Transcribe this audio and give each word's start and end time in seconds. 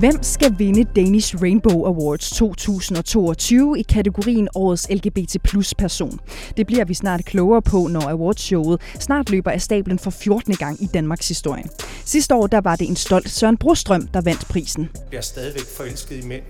Hvem 0.00 0.22
skal 0.22 0.54
vinde 0.58 0.84
Danish 0.84 1.42
Rainbow 1.42 1.84
Awards 1.84 2.30
2022 2.30 3.78
i 3.78 3.82
kategorien 3.82 4.48
Årets 4.54 4.86
LGBT 4.90 5.36
plus 5.44 5.74
person? 5.74 6.20
Det 6.56 6.66
bliver 6.66 6.84
vi 6.84 6.94
snart 6.94 7.24
klogere 7.24 7.62
på, 7.62 7.86
når 7.86 8.08
awardshowet 8.08 8.80
snart 9.00 9.30
løber 9.30 9.50
af 9.50 9.62
stablen 9.62 9.98
for 9.98 10.10
14. 10.10 10.54
gang 10.54 10.82
i 10.82 10.86
Danmarks 10.86 11.28
historie. 11.28 11.64
Sidste 12.04 12.34
år 12.34 12.46
der 12.46 12.60
var 12.60 12.76
det 12.76 12.88
en 12.88 12.96
stolt 12.96 13.30
Søren 13.30 13.56
Brostrøm, 13.56 14.06
der 14.06 14.20
vandt 14.20 14.48
prisen. 14.48 14.88
Jeg 15.12 15.18
er 15.18 15.22
stadigvæk 15.22 15.66
forelsket 15.76 16.24
i 16.24 16.26
mænd. 16.26 16.42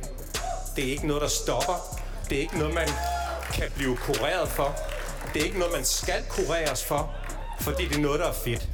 Det 0.77 0.85
er 0.89 0.93
ikke 0.93 1.07
noget, 1.07 1.23
der 1.23 1.29
stopper. 1.29 1.99
Det 2.29 2.37
er 2.37 2.43
ikke 2.43 2.59
noget, 2.59 2.75
man 2.75 2.89
kan 3.55 3.67
blive 3.77 3.97
kureret 3.97 4.49
for. 4.49 4.77
Det 5.35 5.41
er 5.43 5.45
ikke 5.45 5.59
noget, 5.59 5.73
man 5.77 5.85
skal 5.85 6.23
kureres 6.29 6.85
for, 6.85 7.11
fordi 7.61 7.83
det 7.89 7.97
er 7.97 8.03
noget, 8.03 8.21
der 8.21 8.27
er 8.27 8.39
fedt. 8.45 8.69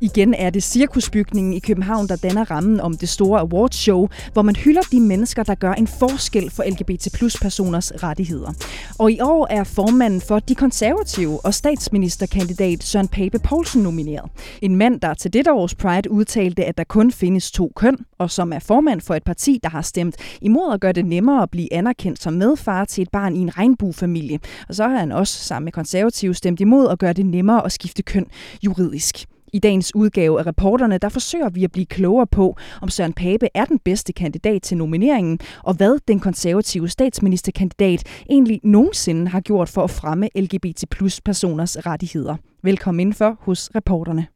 Igen 0.00 0.34
er 0.34 0.50
det 0.50 0.62
cirkusbygningen 0.62 1.52
i 1.52 1.58
København, 1.58 2.08
der 2.08 2.16
danner 2.16 2.50
rammen 2.50 2.80
om 2.80 2.96
det 2.96 3.08
store 3.08 3.40
awardshow, 3.40 4.08
hvor 4.32 4.42
man 4.42 4.56
hylder 4.56 4.82
de 4.92 5.00
mennesker, 5.00 5.42
der 5.42 5.54
gør 5.54 5.72
en 5.72 5.86
forskel 5.86 6.50
for 6.50 6.64
LGBT 6.70 7.08
plus 7.14 7.36
personers 7.40 7.92
rettigheder. 8.02 8.52
Og 8.98 9.12
i 9.12 9.20
år 9.20 9.46
er 9.50 9.64
formanden 9.64 10.20
for 10.20 10.38
De 10.38 10.54
Konservative 10.54 11.44
og 11.44 11.54
statsministerkandidat 11.54 12.82
Søren 12.82 13.08
Pape 13.08 13.38
Poulsen 13.38 13.82
nomineret. 13.82 14.30
En 14.62 14.76
mand, 14.76 15.00
der 15.00 15.14
til 15.14 15.32
dette 15.32 15.52
års 15.52 15.74
Pride 15.74 16.10
udtalte, 16.10 16.64
at 16.64 16.78
der 16.78 16.84
kun 16.84 17.12
findes 17.12 17.50
to 17.50 17.72
køn, 17.76 17.96
og 18.18 18.30
som 18.30 18.52
er 18.52 18.58
formand 18.58 19.00
for 19.00 19.14
et 19.14 19.24
parti, 19.24 19.60
der 19.62 19.68
har 19.68 19.82
stemt 19.82 20.16
imod 20.42 20.74
at 20.74 20.80
gøre 20.80 20.92
det 20.92 21.06
nemmere 21.06 21.42
at 21.42 21.50
blive 21.50 21.72
anerkendt 21.72 22.22
som 22.22 22.32
medfar 22.32 22.84
til 22.84 23.02
et 23.02 23.10
barn 23.10 23.36
i 23.36 23.38
en 23.38 23.58
regnbuefamilie. 23.58 24.38
Og 24.68 24.74
så 24.74 24.88
har 24.88 24.96
han 24.96 25.12
også 25.12 25.44
sammen 25.44 25.64
med 25.64 25.72
konservative 25.72 26.34
stemt 26.34 26.60
imod 26.60 26.88
at 26.88 26.98
gøre 26.98 27.12
det 27.12 27.26
nemmere 27.26 27.64
at 27.64 27.72
skifte 27.72 28.02
køn 28.02 28.26
juridisk. 28.62 29.26
I 29.52 29.58
dagens 29.58 29.94
udgave 29.94 30.38
af 30.38 30.46
reporterne, 30.46 30.98
der 30.98 31.08
forsøger 31.08 31.48
vi 31.48 31.64
at 31.64 31.72
blive 31.72 31.86
klogere 31.86 32.26
på, 32.26 32.56
om 32.82 32.88
Søren 32.88 33.12
Pape 33.12 33.48
er 33.54 33.64
den 33.64 33.78
bedste 33.78 34.12
kandidat 34.12 34.62
til 34.62 34.76
nomineringen, 34.76 35.38
og 35.64 35.74
hvad 35.74 35.98
den 36.08 36.20
konservative 36.20 36.88
statsministerkandidat 36.88 38.22
egentlig 38.30 38.60
nogensinde 38.64 39.28
har 39.28 39.40
gjort 39.40 39.68
for 39.68 39.84
at 39.84 39.90
fremme 39.90 40.28
LGBT 40.36 40.84
plus 40.90 41.20
personers 41.20 41.86
rettigheder. 41.86 42.36
Velkommen 42.62 43.00
indenfor 43.00 43.36
hos 43.40 43.70
reporterne. 43.74 44.26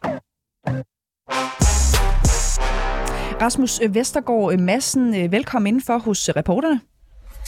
Rasmus 3.43 3.81
Vestergaard 3.91 4.59
Madsen, 4.59 5.33
velkommen 5.33 5.67
indenfor 5.67 5.99
hos 5.99 6.31
reporterne. 6.37 6.81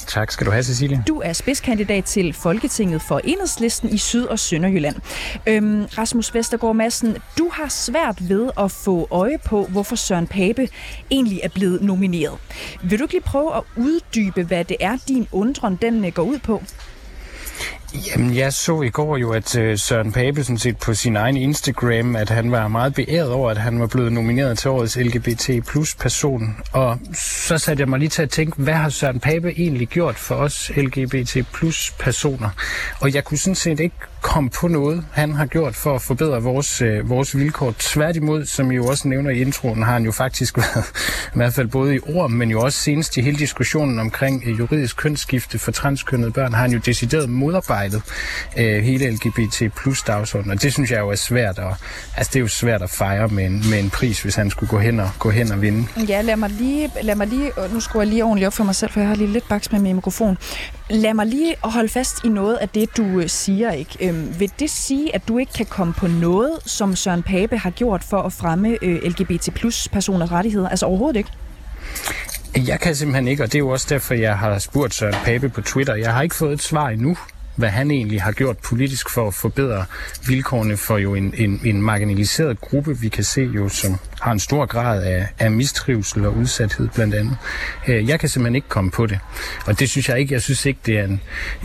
Tak 0.06 0.30
skal 0.30 0.46
du 0.46 0.50
have, 0.50 0.62
Cecilie. 0.62 1.04
Du 1.08 1.20
er 1.20 1.32
spidskandidat 1.32 2.04
til 2.04 2.32
Folketinget 2.32 3.02
for 3.02 3.20
Enhedslisten 3.24 3.88
i 3.88 3.98
Syd- 3.98 4.26
og 4.26 4.38
Sønderjylland. 4.38 4.96
Øhm, 5.46 5.84
Rasmus 5.98 6.34
Vestergaard 6.34 6.76
Madsen, 6.76 7.16
du 7.38 7.48
har 7.52 7.68
svært 7.68 8.28
ved 8.28 8.50
at 8.58 8.70
få 8.70 9.08
øje 9.10 9.38
på, 9.44 9.64
hvorfor 9.64 9.96
Søren 9.96 10.26
Pape 10.26 10.68
egentlig 11.10 11.40
er 11.42 11.48
blevet 11.48 11.82
nomineret. 11.82 12.38
Vil 12.82 12.98
du 12.98 13.04
ikke 13.04 13.14
lige 13.14 13.22
prøve 13.22 13.56
at 13.56 13.62
uddybe, 13.76 14.42
hvad 14.42 14.64
det 14.64 14.76
er, 14.80 14.98
din 15.08 15.28
undren 15.32 15.78
den 15.82 16.04
øh, 16.04 16.12
går 16.12 16.22
ud 16.22 16.38
på? 16.38 16.62
Jamen, 17.94 18.36
jeg 18.36 18.52
så 18.52 18.82
i 18.82 18.88
går 18.88 19.16
jo, 19.16 19.32
at 19.32 19.56
øh, 19.56 19.78
Søren 19.78 20.12
Pape 20.12 20.44
sådan 20.44 20.58
set 20.58 20.78
på 20.78 20.94
sin 20.94 21.16
egen 21.16 21.36
Instagram, 21.36 22.16
at 22.16 22.30
han 22.30 22.52
var 22.52 22.68
meget 22.68 22.94
beæret 22.94 23.30
over, 23.30 23.50
at 23.50 23.58
han 23.58 23.80
var 23.80 23.86
blevet 23.86 24.12
nomineret 24.12 24.58
til 24.58 24.70
årets 24.70 24.96
LGBT 24.96 25.50
plus 25.66 25.94
person. 25.94 26.56
Og 26.72 26.98
så 27.46 27.58
satte 27.58 27.80
jeg 27.80 27.88
mig 27.88 27.98
lige 27.98 28.08
til 28.08 28.22
at 28.22 28.30
tænke, 28.30 28.62
hvad 28.62 28.74
har 28.74 28.88
Søren 28.88 29.20
Pape 29.20 29.50
egentlig 29.50 29.88
gjort 29.88 30.16
for 30.16 30.34
os 30.34 30.70
LGBT 30.76 31.36
plus 31.52 31.90
personer? 31.98 32.50
Og 33.00 33.14
jeg 33.14 33.24
kunne 33.24 33.38
sådan 33.38 33.54
set 33.54 33.80
ikke 33.80 33.96
komme 34.24 34.50
på 34.50 34.68
noget, 34.68 35.04
han 35.12 35.34
har 35.34 35.46
gjort 35.46 35.74
for 35.74 35.94
at 35.94 36.02
forbedre 36.02 36.42
vores, 36.42 36.82
øh, 36.82 37.10
vores 37.10 37.36
vilkår. 37.36 37.74
Tværtimod, 37.78 38.44
som 38.46 38.70
I 38.70 38.74
jo 38.74 38.86
også 38.86 39.08
nævner 39.08 39.30
i 39.30 39.40
introen, 39.40 39.82
har 39.82 39.92
han 39.92 40.04
jo 40.04 40.12
faktisk 40.12 40.56
været, 40.62 40.84
i 41.26 41.36
hvert 41.36 41.54
fald 41.54 41.68
både 41.68 41.96
i 41.96 41.98
ord, 42.06 42.30
men 42.30 42.50
jo 42.50 42.60
også 42.60 42.78
senest 42.78 43.16
i 43.16 43.20
hele 43.20 43.36
diskussionen 43.36 43.98
omkring 43.98 44.42
uh, 44.46 44.58
juridisk 44.58 44.96
kønsskifte 44.96 45.58
for 45.58 45.72
transkønnede 45.72 46.30
børn, 46.30 46.52
har 46.54 46.60
han 46.60 46.72
jo 46.72 46.78
decideret 46.78 47.30
modarbejdet 47.30 48.02
øh, 48.56 48.82
hele 48.82 49.10
LGBT 49.10 49.62
plus 49.76 50.02
dagsordenen, 50.02 50.52
og 50.52 50.62
det 50.62 50.72
synes 50.72 50.90
jeg 50.90 51.00
jo 51.00 51.08
er 51.08 51.14
svært 51.14 51.58
at, 51.58 51.74
altså 52.16 52.30
det 52.32 52.36
er 52.36 52.40
jo 52.40 52.48
svært 52.48 52.82
at 52.82 52.90
fejre 52.90 53.28
med 53.28 53.44
en, 53.44 53.64
med 53.70 53.80
en 53.80 53.90
pris, 53.90 54.22
hvis 54.22 54.34
han 54.34 54.50
skulle 54.50 54.70
gå 54.70 54.78
hen 54.78 55.00
og, 55.00 55.10
gå 55.18 55.30
hen 55.30 55.52
og 55.52 55.62
vinde. 55.62 55.86
Ja, 56.08 56.20
lad 56.20 56.36
mig 56.36 56.50
lige, 56.50 56.90
lad 57.02 57.14
mig 57.14 57.26
lige, 57.26 57.50
nu 57.72 57.80
skal 57.80 57.98
jeg 57.98 58.06
lige 58.06 58.24
ordentligt 58.24 58.46
op 58.46 58.52
for 58.52 58.64
mig 58.64 58.74
selv, 58.74 58.90
for 58.90 59.00
jeg 59.00 59.08
har 59.08 59.16
lige 59.16 59.32
lidt 59.32 59.48
baks 59.48 59.72
med 59.72 59.80
min 59.80 59.94
mikrofon. 59.94 60.38
Lad 60.90 61.14
mig 61.14 61.26
lige 61.26 61.54
holde 61.62 61.88
fast 61.88 62.24
i 62.24 62.28
noget 62.28 62.56
af 62.56 62.68
det, 62.68 62.96
du 62.96 63.20
øh, 63.20 63.28
siger, 63.28 63.72
ikke? 63.72 64.08
Øhm, 64.08 64.13
Øh, 64.14 64.40
vil 64.40 64.52
det 64.58 64.70
sige, 64.70 65.14
at 65.14 65.28
du 65.28 65.38
ikke 65.38 65.52
kan 65.52 65.66
komme 65.66 65.94
på 65.94 66.06
noget, 66.06 66.52
som 66.66 66.96
Søren 66.96 67.22
Pape 67.22 67.58
har 67.58 67.70
gjort 67.70 68.04
for 68.04 68.22
at 68.22 68.32
fremme 68.32 68.78
øh, 68.82 69.02
LGBT 69.04 69.54
plus 69.54 69.88
personers 69.88 70.32
rettigheder? 70.32 70.68
Altså 70.68 70.86
overhovedet 70.86 71.16
ikke? 71.18 71.30
Jeg 72.66 72.80
kan 72.80 72.94
simpelthen 72.94 73.28
ikke, 73.28 73.42
og 73.42 73.46
det 73.46 73.54
er 73.54 73.58
jo 73.58 73.68
også 73.68 73.86
derfor, 73.90 74.14
jeg 74.14 74.38
har 74.38 74.58
spurgt 74.58 74.94
Søren 74.94 75.14
Pape 75.24 75.48
på 75.48 75.60
Twitter. 75.60 75.94
Jeg 75.94 76.14
har 76.14 76.22
ikke 76.22 76.34
fået 76.34 76.52
et 76.52 76.62
svar 76.62 76.88
endnu 76.88 77.16
hvad 77.56 77.68
han 77.68 77.90
egentlig 77.90 78.22
har 78.22 78.32
gjort 78.32 78.58
politisk 78.58 79.10
for 79.10 79.28
at 79.28 79.34
forbedre 79.34 79.84
vilkårene 80.28 80.76
for 80.76 80.98
jo 80.98 81.14
en, 81.14 81.34
en, 81.36 81.60
en 81.64 81.82
marginaliseret 81.82 82.60
gruppe, 82.60 82.98
vi 82.98 83.08
kan 83.08 83.24
se 83.24 83.42
jo, 83.42 83.68
som 83.68 83.96
har 84.24 84.32
en 84.32 84.38
stor 84.38 84.66
grad 84.66 85.02
af, 85.02 85.28
af 85.38 85.50
mistrivsel 85.50 86.26
og 86.26 86.36
udsathed 86.36 86.88
blandt 86.94 87.14
andet. 87.14 87.36
Øh, 87.88 88.08
jeg 88.08 88.20
kan 88.20 88.28
simpelthen 88.28 88.54
ikke 88.54 88.68
komme 88.68 88.90
på 88.90 89.06
det. 89.06 89.18
Og 89.66 89.80
det 89.80 89.90
synes 89.90 90.08
jeg 90.08 90.18
ikke. 90.18 90.34
Jeg 90.34 90.42
synes 90.42 90.66
ikke, 90.66 90.80
det 90.86 90.98
er 90.98 91.04
en, 91.04 91.20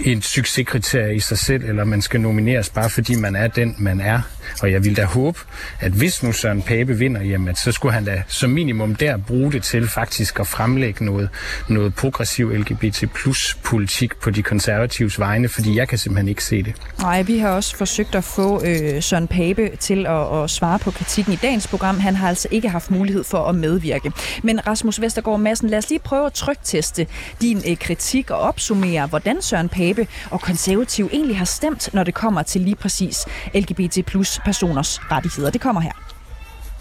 en 0.06 0.22
succeskriterie 0.22 1.16
i 1.16 1.20
sig 1.20 1.38
selv, 1.38 1.64
eller 1.64 1.84
man 1.84 2.02
skal 2.02 2.22
nomineres 2.22 2.70
bare 2.70 2.90
fordi 2.90 3.16
man 3.16 3.36
er 3.36 3.48
den, 3.48 3.76
man 3.78 4.02
er. 4.02 4.22
Og 4.62 4.72
jeg 4.72 4.86
vil 4.86 4.98
da 4.98 5.06
håbe, 5.06 5.40
at 5.80 5.92
hvis 5.92 6.24
nu 6.24 6.32
Søren 6.32 6.62
Pape 6.62 6.98
vinder, 6.98 7.22
jamen, 7.22 7.56
så 7.56 7.72
skulle 7.72 7.94
han 7.94 8.06
da 8.06 8.24
som 8.28 8.50
minimum 8.50 8.96
der 8.96 9.18
bruge 9.18 9.52
det 9.52 9.64
til 9.64 9.90
faktisk 9.90 10.40
at 10.40 10.48
fremlægge 10.48 11.06
noget, 11.06 11.30
noget 11.68 11.96
progressiv 11.96 12.50
LGBT 12.50 13.04
plus 13.14 13.58
politik 13.64 14.18
på 14.18 14.30
de 14.30 14.44
konservatives 14.44 15.20
vegne, 15.20 15.50
fordi 15.50 15.76
jeg 15.76 15.88
kan 15.88 15.98
simpelthen 15.98 16.28
ikke 16.28 16.44
se 16.44 16.64
det. 16.64 16.74
Nej, 17.02 17.22
vi 17.22 17.38
har 17.38 17.50
også 17.50 17.78
forsøgt 17.78 18.16
at 18.16 18.24
få 18.24 18.64
øh, 18.66 19.04
Søren 19.04 19.28
Pape 19.28 19.70
til 19.80 20.06
at, 20.06 20.44
at 20.44 20.50
svare 20.50 20.80
på 20.80 20.92
kritikken 20.92 21.34
i 21.34 21.36
dagens 21.36 21.68
program. 21.68 22.00
Han 22.00 22.16
har 22.16 22.30
altså 22.30 22.49
ikke 22.52 22.70
haft 22.70 22.92
mulighed 22.92 23.24
for 23.24 23.46
at 23.46 23.56
medvirke. 23.56 24.12
Men 24.44 24.68
Rasmus 24.68 25.02
Vestergaard 25.02 25.40
Madsen, 25.40 25.70
lad 25.70 25.78
os 25.78 25.90
lige 25.90 26.00
prøve 26.00 26.26
at 26.26 26.34
trygteste 26.34 27.08
din 27.42 27.62
øh, 27.68 27.78
kritik 27.78 28.30
og 28.30 28.38
opsummere, 28.38 29.08
hvordan 29.08 29.42
Søren 29.42 29.70
Pape 29.70 30.08
og 30.32 30.42
konservativ 30.42 31.10
egentlig 31.14 31.38
har 31.38 31.46
stemt, 31.46 31.90
når 31.94 32.04
det 32.04 32.14
kommer 32.14 32.44
til 32.44 32.62
lige 32.62 32.76
præcis 32.76 33.26
LGBT 33.56 34.06
plus 34.06 34.40
personers 34.46 35.12
rettigheder. 35.12 35.50
Det 35.50 35.62
kommer 35.62 35.82
her. 35.82 35.92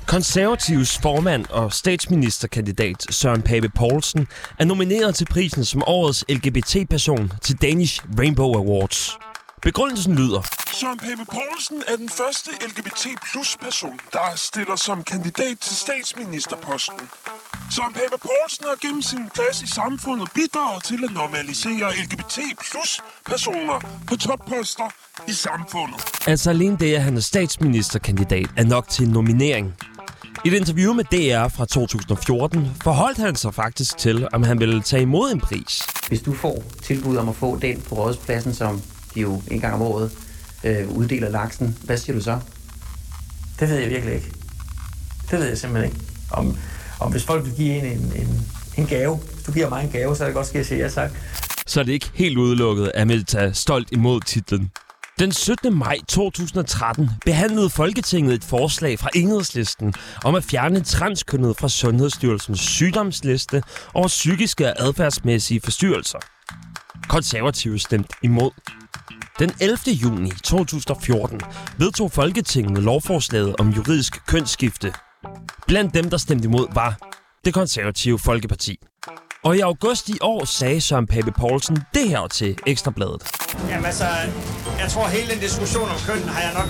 Konservativs 0.07 0.99
formand 0.99 1.45
og 1.51 1.73
statsministerkandidat 1.73 3.07
Søren 3.11 3.43
Pape 3.43 3.69
Poulsen 3.69 4.27
er 4.59 4.65
nomineret 4.65 5.15
til 5.15 5.27
prisen 5.31 5.65
som 5.65 5.83
årets 5.87 6.25
LGBT-person 6.29 7.33
til 7.43 7.63
Danish 7.63 8.01
Rainbow 8.19 8.55
Awards. 8.55 9.11
Begrundelsen 9.63 10.15
lyder. 10.15 10.58
Søren 10.81 10.99
Pape 10.99 11.25
Poulsen 11.25 11.83
er 11.89 11.97
den 11.97 12.09
første 12.09 12.51
LGBT 12.69 13.07
plus 13.33 13.57
person, 13.61 14.01
der 14.13 14.37
stiller 14.37 14.77
som 14.77 15.03
kandidat 15.03 15.59
til 15.61 15.77
statsministerposten. 15.77 17.01
Søren 17.75 17.93
Pape 17.93 18.19
Poulsen 18.27 18.65
har 18.69 18.77
gennem 18.81 19.03
sin 19.03 19.25
plads 19.35 19.63
i 19.63 19.67
samfundet 19.67 20.29
bidraget 20.35 20.85
til 20.85 21.05
at 21.05 21.11
normalisere 21.11 21.93
LGBT 22.03 22.39
plus 22.61 23.01
personer 23.27 23.79
på 24.09 24.17
topposter 24.17 24.89
i 25.29 25.33
samfundet. 25.33 26.01
Altså 26.27 26.51
alene 26.51 26.77
det, 26.81 26.95
at 26.95 27.03
han 27.03 27.17
er 27.17 27.21
statsministerkandidat, 27.21 28.47
er 28.57 28.65
nok 28.65 28.89
til 28.89 29.07
en 29.07 29.13
nominering. 29.13 29.75
I 30.45 30.49
et 30.49 30.55
interview 30.55 30.93
med 30.93 31.05
DR 31.05 31.49
fra 31.49 31.67
2014 31.67 32.71
forholdt 32.83 33.19
han 33.19 33.37
sig 33.37 33.55
faktisk 33.55 33.99
til, 33.99 34.29
om 34.33 34.43
han 34.43 34.61
ville 34.61 34.83
tage 34.83 35.03
imod 35.03 35.31
en 35.31 35.41
pris. 35.41 35.83
Hvis 36.09 36.23
du 36.23 36.35
får 36.35 36.63
tilbud 36.83 37.17
om 37.17 37.29
at 37.29 37.37
få 37.37 37.59
den 37.59 37.81
på 37.81 37.95
rådspladsen, 37.95 38.55
som 38.55 38.83
de 39.15 39.21
jo 39.21 39.43
en 39.51 39.61
gang 39.61 39.75
om 39.75 39.83
året 39.83 40.28
øh, 40.65 40.89
uddeler 40.89 41.29
laksen, 41.29 41.79
hvad 41.85 41.97
siger 41.97 42.17
du 42.17 42.23
så? 42.23 42.41
Det 43.61 43.69
ved 43.69 43.77
jeg 43.77 43.91
virkelig 43.91 44.15
ikke. 44.15 44.33
Det 45.31 45.39
ved 45.39 45.47
jeg 45.49 45.59
simpelthen 45.59 45.93
ikke. 45.93 46.05
Om, 46.31 46.57
om 47.01 47.11
hvis 47.11 47.25
folk 47.25 47.45
vil 47.45 47.53
give 47.55 47.79
en, 47.79 47.85
en, 47.85 48.13
en, 48.17 48.47
en 48.77 48.87
gave, 48.87 49.17
hvis 49.17 49.43
du 49.43 49.53
giver 49.53 49.69
mig 49.69 49.85
en 49.85 49.91
gave, 49.91 50.17
så 50.17 50.25
er 50.25 50.29
det 50.29 50.35
godt, 50.35 50.47
skal 50.47 50.59
jeg 50.59 50.67
sige 50.67 50.81
ja 50.81 50.89
tak. 50.89 51.11
Så 51.67 51.81
er 51.81 51.85
det 51.85 51.93
ikke 51.93 52.11
helt 52.15 52.39
udelukket, 52.39 52.93
at 52.95 53.07
Melta 53.07 53.39
tager 53.39 53.53
stolt 53.53 53.89
imod 53.93 54.21
titlen. 54.21 54.71
Den 55.19 55.33
17. 55.33 55.79
maj 55.79 55.97
2013 56.09 57.11
behandlede 57.25 57.71
Folketinget 57.71 58.35
et 58.35 58.45
forslag 58.45 58.99
fra 58.99 59.11
Enhedslisten 59.15 59.95
om 60.25 60.35
at 60.35 60.45
fjerne 60.45 60.81
transkønnet 60.81 61.57
fra 61.57 61.69
Sundhedsstyrelsens 61.69 62.61
sygdomsliste 62.61 63.63
over 63.95 64.09
psykiske 64.09 64.67
og 64.67 64.75
adfærdsmæssige 64.79 65.61
forstyrrelser. 65.61 66.19
Konservative 67.09 67.79
stemte 67.79 68.15
imod. 68.23 68.51
Den 69.39 69.53
11. 69.61 69.79
juni 69.87 70.31
2014 70.31 71.41
vedtog 71.79 72.13
Folketinget 72.13 72.83
lovforslaget 72.83 73.57
om 73.59 73.69
juridisk 73.69 74.27
kønsskifte. 74.27 74.93
Blandt 75.67 75.95
dem, 75.95 76.11
der 76.11 76.17
stemte 76.17 76.45
imod, 76.45 76.67
var 76.75 76.99
det 77.45 77.55
konservative 77.55 78.19
Folkeparti. 78.19 78.79
Og 79.43 79.57
i 79.57 79.61
august 79.61 80.09
i 80.09 80.19
år 80.21 80.45
sagde 80.45 80.81
Søren 80.81 81.07
Pape 81.07 81.33
Poulsen 81.33 81.79
det 81.95 82.09
her 82.09 82.27
til 82.27 82.59
Ekstrabladet. 82.67 83.23
Jamen 83.69 83.87
altså, 83.87 84.05
jeg 84.81 84.89
tror 84.91 85.07
hele 85.07 85.33
den 85.33 85.41
diskussion 85.41 85.89
om 85.89 85.97
køn 86.07 86.29
har 86.29 86.41
jeg 86.41 86.53
nok 86.55 86.69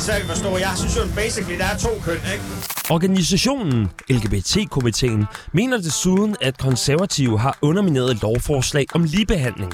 svært 0.00 0.20
at 0.20 0.26
forstå. 0.26 0.58
Jeg 0.58 0.72
synes 0.76 0.96
jo 0.96 1.02
basically, 1.14 1.58
der 1.58 1.64
er 1.64 1.78
to 1.78 1.88
køn, 2.04 2.16
ikke? 2.32 2.44
Organisationen 2.90 3.90
LGBT-komiteen 4.10 5.26
mener 5.52 5.76
desuden, 5.76 6.36
at 6.40 6.58
konservative 6.58 7.38
har 7.38 7.58
undermineret 7.62 8.10
et 8.10 8.22
lovforslag 8.22 8.86
om 8.94 9.04
ligebehandling. 9.04 9.72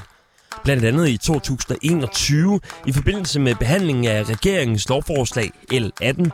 Blandt 0.64 0.85
andet 0.85 1.09
i 1.09 1.17
2021 1.17 2.61
i 2.87 2.93
forbindelse 2.93 3.41
med 3.41 3.55
behandlingen 3.55 4.05
af 4.05 4.25
regeringens 4.25 4.88
lovforslag 4.88 5.50
L18. 5.73 6.31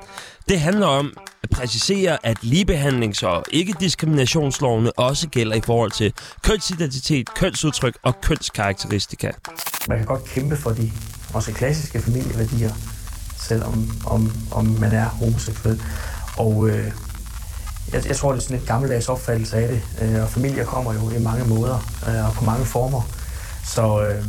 Det 0.49 0.61
handler 0.61 0.87
om 0.87 1.13
at 1.43 1.51
præcisere, 1.51 2.27
at 2.27 2.37
ligebehandlings- 2.43 3.27
og 3.27 3.45
ikke-diskriminationslovene 3.51 4.93
også 4.99 5.29
gælder 5.29 5.57
i 5.57 5.61
forhold 5.61 5.91
til 5.91 6.13
kønsidentitet, 6.45 7.35
kønsudtryk 7.35 7.99
og 8.03 8.21
kønskarakteristika. 8.21 9.31
Man 9.89 9.99
kan 9.99 10.07
godt 10.07 10.25
kæmpe 10.25 10.57
for 10.57 10.71
de 10.71 10.93
også 11.35 11.53
klassiske 11.53 12.03
familieværdier, 12.03 12.73
selvom 13.39 13.91
om, 14.07 14.33
om 14.51 14.65
man 14.65 14.93
er 14.93 15.05
homoseksuel. 15.05 15.83
Og 16.37 16.69
øh, 16.69 16.93
jeg, 17.93 18.07
jeg 18.07 18.17
tror, 18.17 18.33
det 18.33 18.39
er 18.39 18.43
sådan 18.43 18.57
et 18.57 18.67
gammeldags 18.67 19.09
opfattelse 19.09 19.57
af 19.57 19.69
det. 19.69 19.83
Øh, 20.03 20.23
og 20.23 20.29
familier 20.29 20.65
kommer 20.65 20.95
jo 20.95 21.11
i 21.11 21.23
mange 21.23 21.45
måder 21.45 21.79
øh, 22.09 22.29
og 22.29 22.33
på 22.33 22.45
mange 22.45 22.65
former. 22.65 23.03
Så 23.69 24.09
øh, 24.09 24.25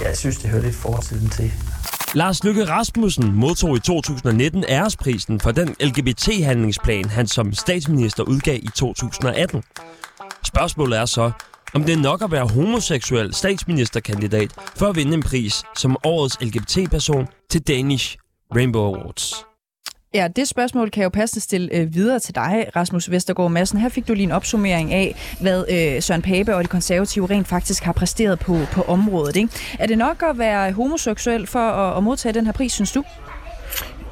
jeg 0.00 0.16
synes, 0.16 0.36
det 0.36 0.50
hører 0.50 0.62
lidt 0.62 0.74
fortiden 0.74 1.30
til. 1.30 1.52
Lars 2.14 2.44
Lykke 2.44 2.64
Rasmussen 2.64 3.32
modtog 3.32 3.76
i 3.76 3.80
2019 3.80 4.64
æresprisen 4.68 5.40
for 5.40 5.50
den 5.50 5.76
LGBT-handlingsplan, 5.80 7.04
han 7.04 7.26
som 7.26 7.52
statsminister 7.52 8.22
udgav 8.22 8.58
i 8.62 8.68
2018. 8.74 9.62
Spørgsmålet 10.44 10.98
er 10.98 11.04
så, 11.04 11.30
om 11.74 11.84
det 11.84 11.92
er 11.92 12.02
nok 12.02 12.22
at 12.22 12.30
være 12.30 12.48
homoseksuel 12.48 13.34
statsministerkandidat 13.34 14.52
for 14.76 14.86
at 14.86 14.96
vinde 14.96 15.14
en 15.14 15.22
pris 15.22 15.62
som 15.76 15.96
årets 16.04 16.38
LGBT-person 16.40 17.28
til 17.50 17.62
Danish 17.68 18.16
Rainbow 18.54 18.94
Awards. 18.94 19.51
Ja, 20.14 20.28
det 20.36 20.48
spørgsmål 20.48 20.90
kan 20.90 21.00
jeg 21.00 21.04
jo 21.04 21.10
passende 21.10 21.44
stille 21.44 21.68
øh, 21.74 21.94
videre 21.94 22.18
til 22.18 22.34
dig, 22.34 22.66
Rasmus 22.76 23.10
Vestergaard 23.10 23.50
Madsen. 23.50 23.78
Her 23.78 23.88
fik 23.88 24.08
du 24.08 24.14
lige 24.14 24.24
en 24.24 24.32
opsummering 24.32 24.92
af, 24.92 25.36
hvad 25.40 25.64
øh, 25.70 26.02
Søren 26.02 26.22
Pape 26.22 26.56
og 26.56 26.62
de 26.62 26.68
konservative 26.68 27.26
rent 27.30 27.48
faktisk 27.48 27.82
har 27.82 27.92
præsteret 27.92 28.38
på, 28.38 28.58
på 28.72 28.82
området. 28.82 29.36
Ikke? 29.36 29.48
Er 29.78 29.86
det 29.86 29.98
nok 29.98 30.22
at 30.30 30.38
være 30.38 30.72
homoseksuel 30.72 31.46
for 31.46 31.58
at, 31.58 31.96
at 31.96 32.02
modtage 32.02 32.32
den 32.32 32.44
her 32.46 32.52
pris, 32.52 32.72
synes 32.72 32.92
du? 32.92 33.04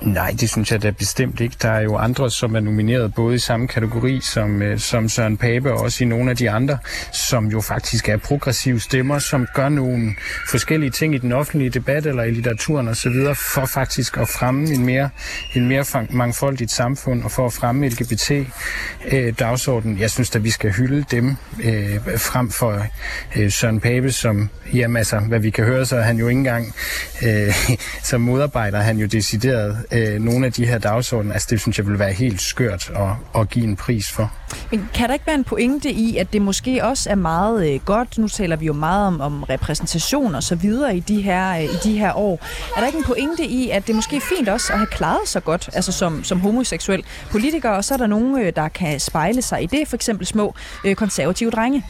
Nej, 0.03 0.35
det 0.41 0.51
synes 0.51 0.73
jeg 0.73 0.83
da 0.83 0.91
bestemt 0.91 1.41
ikke. 1.41 1.57
Der 1.63 1.71
er 1.71 1.81
jo 1.81 1.97
andre, 1.97 2.31
som 2.31 2.55
er 2.55 2.61
nomineret 2.61 3.15
både 3.15 3.35
i 3.35 3.39
samme 3.39 3.69
kategori 3.69 4.21
som, 4.21 4.63
øh, 4.63 4.79
som 4.79 5.09
Søren 5.09 5.37
Pape 5.37 5.73
og 5.73 5.81
også 5.81 6.05
i 6.05 6.07
nogle 6.07 6.31
af 6.31 6.37
de 6.37 6.51
andre, 6.51 6.79
som 7.13 7.47
jo 7.47 7.61
faktisk 7.61 8.09
er 8.09 8.17
progressive 8.17 8.81
stemmer, 8.81 9.19
som 9.19 9.47
gør 9.55 9.69
nogle 9.69 10.15
forskellige 10.51 10.91
ting 10.91 11.15
i 11.15 11.19
den 11.19 11.33
offentlige 11.33 11.71
debat 11.71 12.07
eller 12.07 12.23
i 12.23 12.31
litteraturen 12.31 12.89
osv., 12.89 13.13
for 13.53 13.67
faktisk 13.67 14.17
at 14.17 14.29
fremme 14.29 14.69
en 14.69 14.85
mere, 14.85 15.11
en 15.55 15.69
mere 15.69 16.07
mangfoldigt 16.11 16.71
samfund 16.71 17.23
og 17.23 17.31
for 17.31 17.47
at 17.47 17.53
fremme 17.53 17.89
LGBT-dagsordenen. 17.89 19.95
Øh, 19.95 20.01
jeg 20.01 20.11
synes 20.11 20.37
at 20.37 20.45
vi 20.45 20.51
skal 20.51 20.73
hylde 20.73 21.05
dem 21.11 21.37
øh, 21.65 22.19
frem 22.19 22.51
for 22.51 22.87
øh, 23.37 23.53
Søren 23.53 23.81
Pape, 23.81 24.13
som, 24.13 24.49
jamen 24.75 24.97
altså, 24.97 25.19
hvad 25.19 25.39
vi 25.39 25.51
kan 25.51 25.65
høre, 25.65 25.87
så 25.87 25.97
er 25.97 26.03
han 26.03 26.17
jo 26.17 26.29
ikke 26.29 26.39
engang, 26.39 26.75
øh, 27.23 27.55
som 28.11 28.21
modarbejder 28.21 28.81
han 28.81 28.99
jo 28.99 29.07
decideret 29.07 29.87
øh, 29.93 30.21
nogle 30.21 30.47
af 30.47 30.53
de 30.53 30.67
her 30.67 30.79
dagsordener, 30.79 31.35
Altså 31.35 31.49
det 31.51 31.61
synes 31.61 31.79
jeg 31.79 31.87
vil 31.87 31.99
være 31.99 32.13
helt 32.13 32.43
skørt 32.43 32.91
at, 32.97 33.41
at 33.41 33.51
give 33.51 33.65
en 33.65 33.77
pris 33.77 34.11
for. 34.11 34.33
Men 34.71 34.89
kan 34.95 35.09
der 35.09 35.15
ikke 35.15 35.27
være 35.27 35.35
en 35.35 35.45
pointe 35.45 35.93
i, 35.93 36.17
at 36.17 36.33
det 36.33 36.43
måske 36.43 36.85
også 36.85 37.11
er 37.11 37.15
meget 37.15 37.75
øh, 37.75 37.81
godt, 37.85 38.19
nu 38.19 38.29
taler 38.29 38.57
vi 38.57 38.67
jo 38.67 38.73
meget 38.73 39.07
om, 39.07 39.21
om 39.21 39.43
repræsentation 39.43 40.35
og 40.35 40.43
så 40.43 40.55
videre 40.55 40.97
i 40.97 41.01
de, 41.01 41.23
her, 41.23 41.51
øh, 41.51 41.65
i 41.65 41.77
de 41.85 41.99
her 41.99 42.13
år. 42.17 42.47
Er 42.77 42.81
der 42.81 42.87
ikke 42.87 42.99
en 42.99 43.05
pointe 43.05 43.45
i, 43.45 43.71
at 43.71 43.87
det 43.87 43.95
måske 43.95 44.17
er 44.17 44.21
fint 44.21 44.49
også 44.49 44.73
at 44.73 44.79
have 44.79 44.87
klaret 44.87 45.29
sig 45.29 45.45
godt, 45.45 45.71
altså 45.73 45.93
som, 45.93 46.25
som 46.25 46.41
homoseksuel 46.41 47.05
politiker, 47.31 47.71
og 47.71 47.85
så 47.85 47.95
er 47.95 47.99
der 47.99 48.07
nogen, 48.07 48.39
øh, 48.41 48.53
der 48.57 48.69
kan 48.69 49.01
spejle 49.01 49.43
sig 49.43 49.63
i 49.63 49.67
det, 49.67 49.89
for 49.89 49.97
eksempel 49.97 50.27
små 50.27 50.55
øh, 50.85 50.95
konservative 50.95 51.51
drenge? 51.51 51.85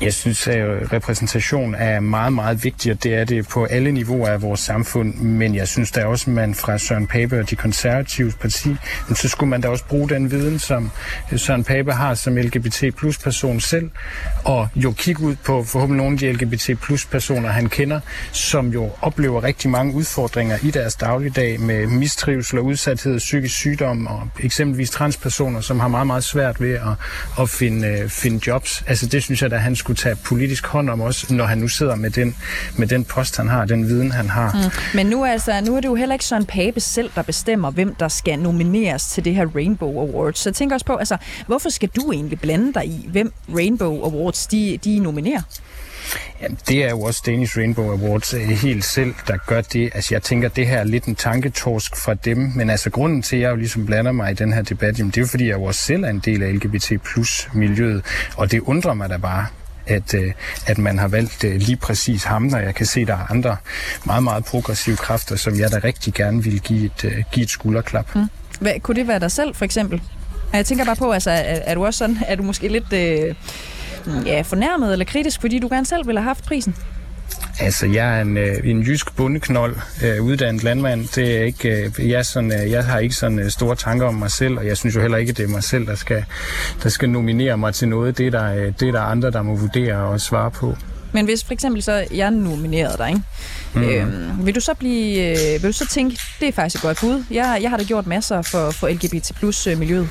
Jeg 0.00 0.14
synes, 0.14 0.48
at 0.48 0.58
øh, 0.58 0.92
repræsentation 0.92 1.74
er 1.74 2.00
meget, 2.00 2.32
meget 2.32 2.64
vigtig, 2.64 2.92
og 2.92 3.02
det 3.02 3.14
er 3.14 3.24
det 3.24 3.48
på 3.48 3.64
alle 3.64 3.92
niveauer 3.92 4.28
af 4.28 4.42
vores 4.42 4.60
samfund. 4.60 5.14
Men 5.14 5.54
jeg 5.54 5.68
synes 5.68 5.90
da 5.90 6.04
også, 6.04 6.30
at 6.30 6.34
man 6.34 6.54
fra 6.54 6.78
Søren 6.78 7.06
Pape 7.06 7.38
og 7.40 7.50
de 7.50 7.56
konservative 7.56 8.32
parti, 8.40 8.76
så 9.14 9.28
skulle 9.28 9.50
man 9.50 9.60
da 9.60 9.68
også 9.68 9.84
bruge 9.84 10.08
den 10.08 10.30
viden, 10.30 10.58
som 10.58 10.90
øh, 11.32 11.38
Søren 11.38 11.64
Pape 11.64 11.92
har 11.92 12.14
som 12.14 12.36
LGBT 12.36 12.84
plus 12.96 13.18
person 13.18 13.60
selv, 13.60 13.90
og 14.44 14.68
jo 14.76 14.92
kigge 14.92 15.22
ud 15.22 15.36
på 15.44 15.64
forhåbentlig 15.64 16.04
nogle 16.04 16.12
af 16.12 16.18
de 16.18 16.32
LGBT 16.32 16.80
plus 16.82 17.06
personer, 17.06 17.48
han 17.48 17.68
kender, 17.68 18.00
som 18.32 18.68
jo 18.68 18.90
oplever 19.02 19.44
rigtig 19.44 19.70
mange 19.70 19.94
udfordringer 19.94 20.58
i 20.62 20.70
deres 20.70 20.94
dagligdag 20.94 21.60
med 21.60 21.86
mistrivsel 21.86 22.58
og 22.58 22.64
udsathed, 22.64 23.18
psykisk 23.18 23.54
sygdom 23.56 24.06
og 24.06 24.28
eksempelvis 24.40 24.90
transpersoner, 24.90 25.60
som 25.60 25.80
har 25.80 25.88
meget, 25.88 26.06
meget 26.06 26.24
svært 26.24 26.60
ved 26.60 26.74
at, 26.74 26.82
at 27.40 27.50
finde, 27.50 27.88
øh, 27.88 28.08
finde 28.08 28.40
jobs. 28.46 28.84
Altså 28.86 29.06
det 29.06 29.22
synes 29.22 29.42
jeg 29.42 29.50
der 29.50 29.58
han 29.66 29.76
skulle 29.76 29.96
tage 29.96 30.16
politisk 30.16 30.66
hånd 30.66 30.90
om 30.90 31.00
os, 31.00 31.30
når 31.30 31.44
han 31.44 31.58
nu 31.58 31.68
sidder 31.68 31.94
med 31.94 32.10
den, 32.10 32.36
med 32.76 32.86
den 32.86 33.04
post, 33.04 33.36
han 33.36 33.48
har, 33.48 33.64
den 33.64 33.88
viden, 33.88 34.12
han 34.12 34.28
har. 34.28 34.52
Mm. 34.52 34.70
Men 34.94 35.06
nu, 35.06 35.24
altså, 35.24 35.60
nu 35.60 35.76
er 35.76 35.80
det 35.80 35.88
jo 35.88 35.94
heller 35.94 36.14
ikke 36.14 36.24
Søren 36.24 36.46
Pape 36.46 36.80
selv, 36.80 37.10
der 37.14 37.22
bestemmer, 37.22 37.70
hvem 37.70 37.94
der 37.94 38.08
skal 38.08 38.38
nomineres 38.38 39.06
til 39.06 39.24
det 39.24 39.34
her 39.34 39.46
Rainbow 39.54 40.00
Awards. 40.00 40.38
Så 40.38 40.52
tænk 40.52 40.66
tænker 40.66 40.74
også 40.74 40.86
på, 40.86 40.96
altså, 40.96 41.16
hvorfor 41.46 41.68
skal 41.68 41.88
du 41.88 42.12
egentlig 42.12 42.40
blande 42.40 42.74
dig 42.74 42.86
i, 42.86 43.08
hvem 43.12 43.32
Rainbow 43.54 44.04
Awards 44.04 44.46
de, 44.46 44.78
de 44.84 44.98
nominerer? 44.98 45.42
Ja, 46.42 46.46
det 46.68 46.84
er 46.84 46.90
jo 46.90 47.00
også 47.00 47.22
Danish 47.26 47.58
Rainbow 47.58 47.90
Awards 47.90 48.34
øh, 48.34 48.40
helt 48.40 48.84
selv, 48.84 49.14
der 49.26 49.36
gør 49.46 49.60
det. 49.60 49.90
Altså, 49.94 50.14
jeg 50.14 50.22
tænker, 50.22 50.48
det 50.48 50.66
her 50.66 50.78
er 50.78 50.84
lidt 50.84 51.04
en 51.04 51.14
tanketorsk 51.14 51.96
fra 51.96 52.14
dem, 52.14 52.52
men 52.54 52.70
altså, 52.70 52.90
grunden 52.90 53.22
til, 53.22 53.36
at 53.36 53.42
jeg 53.42 53.50
jo 53.50 53.56
ligesom 53.56 53.86
blander 53.86 54.12
mig 54.12 54.30
i 54.30 54.34
den 54.34 54.52
her 54.52 54.62
debat, 54.62 54.98
jamen, 54.98 55.10
det 55.10 55.16
er 55.16 55.22
jo, 55.22 55.26
fordi 55.26 55.48
jeg 55.48 55.54
jo 55.54 55.64
også 55.64 55.80
selv 55.80 56.04
er 56.04 56.08
en 56.08 56.22
del 56.24 56.42
af 56.42 56.54
LGBT 56.54 56.92
plus 57.04 57.48
miljøet, 57.54 58.04
og 58.36 58.50
det 58.50 58.60
undrer 58.60 58.94
mig 58.94 59.10
da 59.10 59.16
bare, 59.16 59.46
at, 59.86 60.14
øh, 60.14 60.32
at 60.66 60.78
man 60.78 60.98
har 60.98 61.08
valgt 61.08 61.44
øh, 61.44 61.56
lige 61.56 61.76
præcis 61.76 62.24
ham, 62.24 62.42
når 62.42 62.58
jeg 62.58 62.74
kan 62.74 62.86
se, 62.86 63.00
at 63.00 63.06
der 63.06 63.14
er 63.14 63.30
andre 63.30 63.56
meget, 64.04 64.22
meget 64.22 64.44
progressive 64.44 64.96
kræfter, 64.96 65.36
som 65.36 65.58
jeg 65.58 65.70
da 65.70 65.80
rigtig 65.84 66.14
gerne 66.14 66.42
vil 66.44 66.60
give 66.60 66.84
et, 66.84 67.04
øh, 67.04 67.22
give 67.32 67.44
et 67.44 67.50
skulderklap. 67.50 68.14
Mm. 68.14 68.26
Hvad, 68.60 68.72
kunne 68.82 68.94
det 68.94 69.08
være 69.08 69.18
dig 69.18 69.30
selv, 69.30 69.54
for 69.54 69.64
eksempel? 69.64 70.02
Jeg 70.52 70.66
tænker 70.66 70.84
bare 70.84 70.96
på, 70.96 71.12
altså, 71.12 71.30
er, 71.30 71.34
er 71.42 71.74
du 71.74 71.86
også 71.86 71.98
sådan, 71.98 72.18
er 72.26 72.34
du 72.34 72.42
måske 72.42 72.68
lidt 72.68 72.92
øh, 72.92 73.34
ja, 74.26 74.40
fornærmet 74.40 74.92
eller 74.92 75.04
kritisk, 75.04 75.40
fordi 75.40 75.58
du 75.58 75.68
gerne 75.68 75.86
selv 75.86 76.06
ville 76.06 76.20
have 76.20 76.28
haft 76.28 76.44
prisen? 76.44 76.76
Altså, 77.60 77.86
jeg 77.86 78.18
er 78.18 78.22
en, 78.22 78.36
øh, 78.36 78.56
en 78.64 78.82
jysk 78.82 79.16
bundeknold, 79.16 79.76
øh, 80.04 80.22
uddannet 80.22 80.62
landmand. 80.62 81.08
Det 81.14 81.36
er 81.36 81.44
ikke, 81.44 81.90
øh, 81.98 82.10
jeg, 82.10 82.26
sådan, 82.26 82.52
øh, 82.52 82.70
jeg 82.70 82.84
har 82.84 82.98
ikke 82.98 83.14
sådan 83.14 83.38
øh, 83.38 83.50
store 83.50 83.76
tanker 83.76 84.06
om 84.06 84.14
mig 84.14 84.30
selv, 84.30 84.58
og 84.58 84.66
jeg 84.66 84.76
synes 84.76 84.96
jo 84.96 85.00
heller 85.00 85.18
ikke, 85.18 85.30
at 85.30 85.36
det 85.36 85.44
er 85.44 85.48
mig 85.48 85.64
selv, 85.64 85.86
der 85.86 85.94
skal, 85.94 86.24
der 86.82 86.88
skal 86.88 87.10
nominere 87.10 87.58
mig 87.58 87.74
til 87.74 87.88
noget. 87.88 88.18
Det 88.18 88.26
er, 88.26 88.30
der, 88.30 88.54
øh, 88.54 88.72
det 88.80 88.88
er 88.88 88.92
der 88.92 89.00
andre, 89.00 89.30
der 89.30 89.42
må 89.42 89.54
vurdere 89.54 89.96
og 89.96 90.20
svare 90.20 90.50
på. 90.50 90.76
Men 91.12 91.24
hvis 91.24 91.44
for 91.44 91.52
eksempel 91.52 91.82
så 91.82 92.04
jeg 92.14 92.30
nominerede 92.30 92.98
dig, 92.98 93.08
ikke? 93.08 93.22
Mm. 93.74 93.82
Øhm, 93.82 94.46
vil 94.46 94.54
du 94.54 94.60
så 94.60 94.74
blive, 94.74 95.30
øh, 95.30 95.62
vil 95.62 95.68
du 95.68 95.72
så 95.72 95.88
tænke, 95.88 96.18
det 96.40 96.48
er 96.48 96.52
faktisk 96.52 96.76
et 96.76 96.82
godt 96.82 96.98
bud. 97.00 97.24
Jeg, 97.30 97.58
jeg 97.62 97.70
har 97.70 97.76
da 97.76 97.84
gjort 97.84 98.06
masser 98.06 98.42
for, 98.42 98.70
for 98.70 98.88
LGBT 98.88 99.32
plus 99.38 99.66
øh, 99.66 99.78
miljøet. 99.78 100.08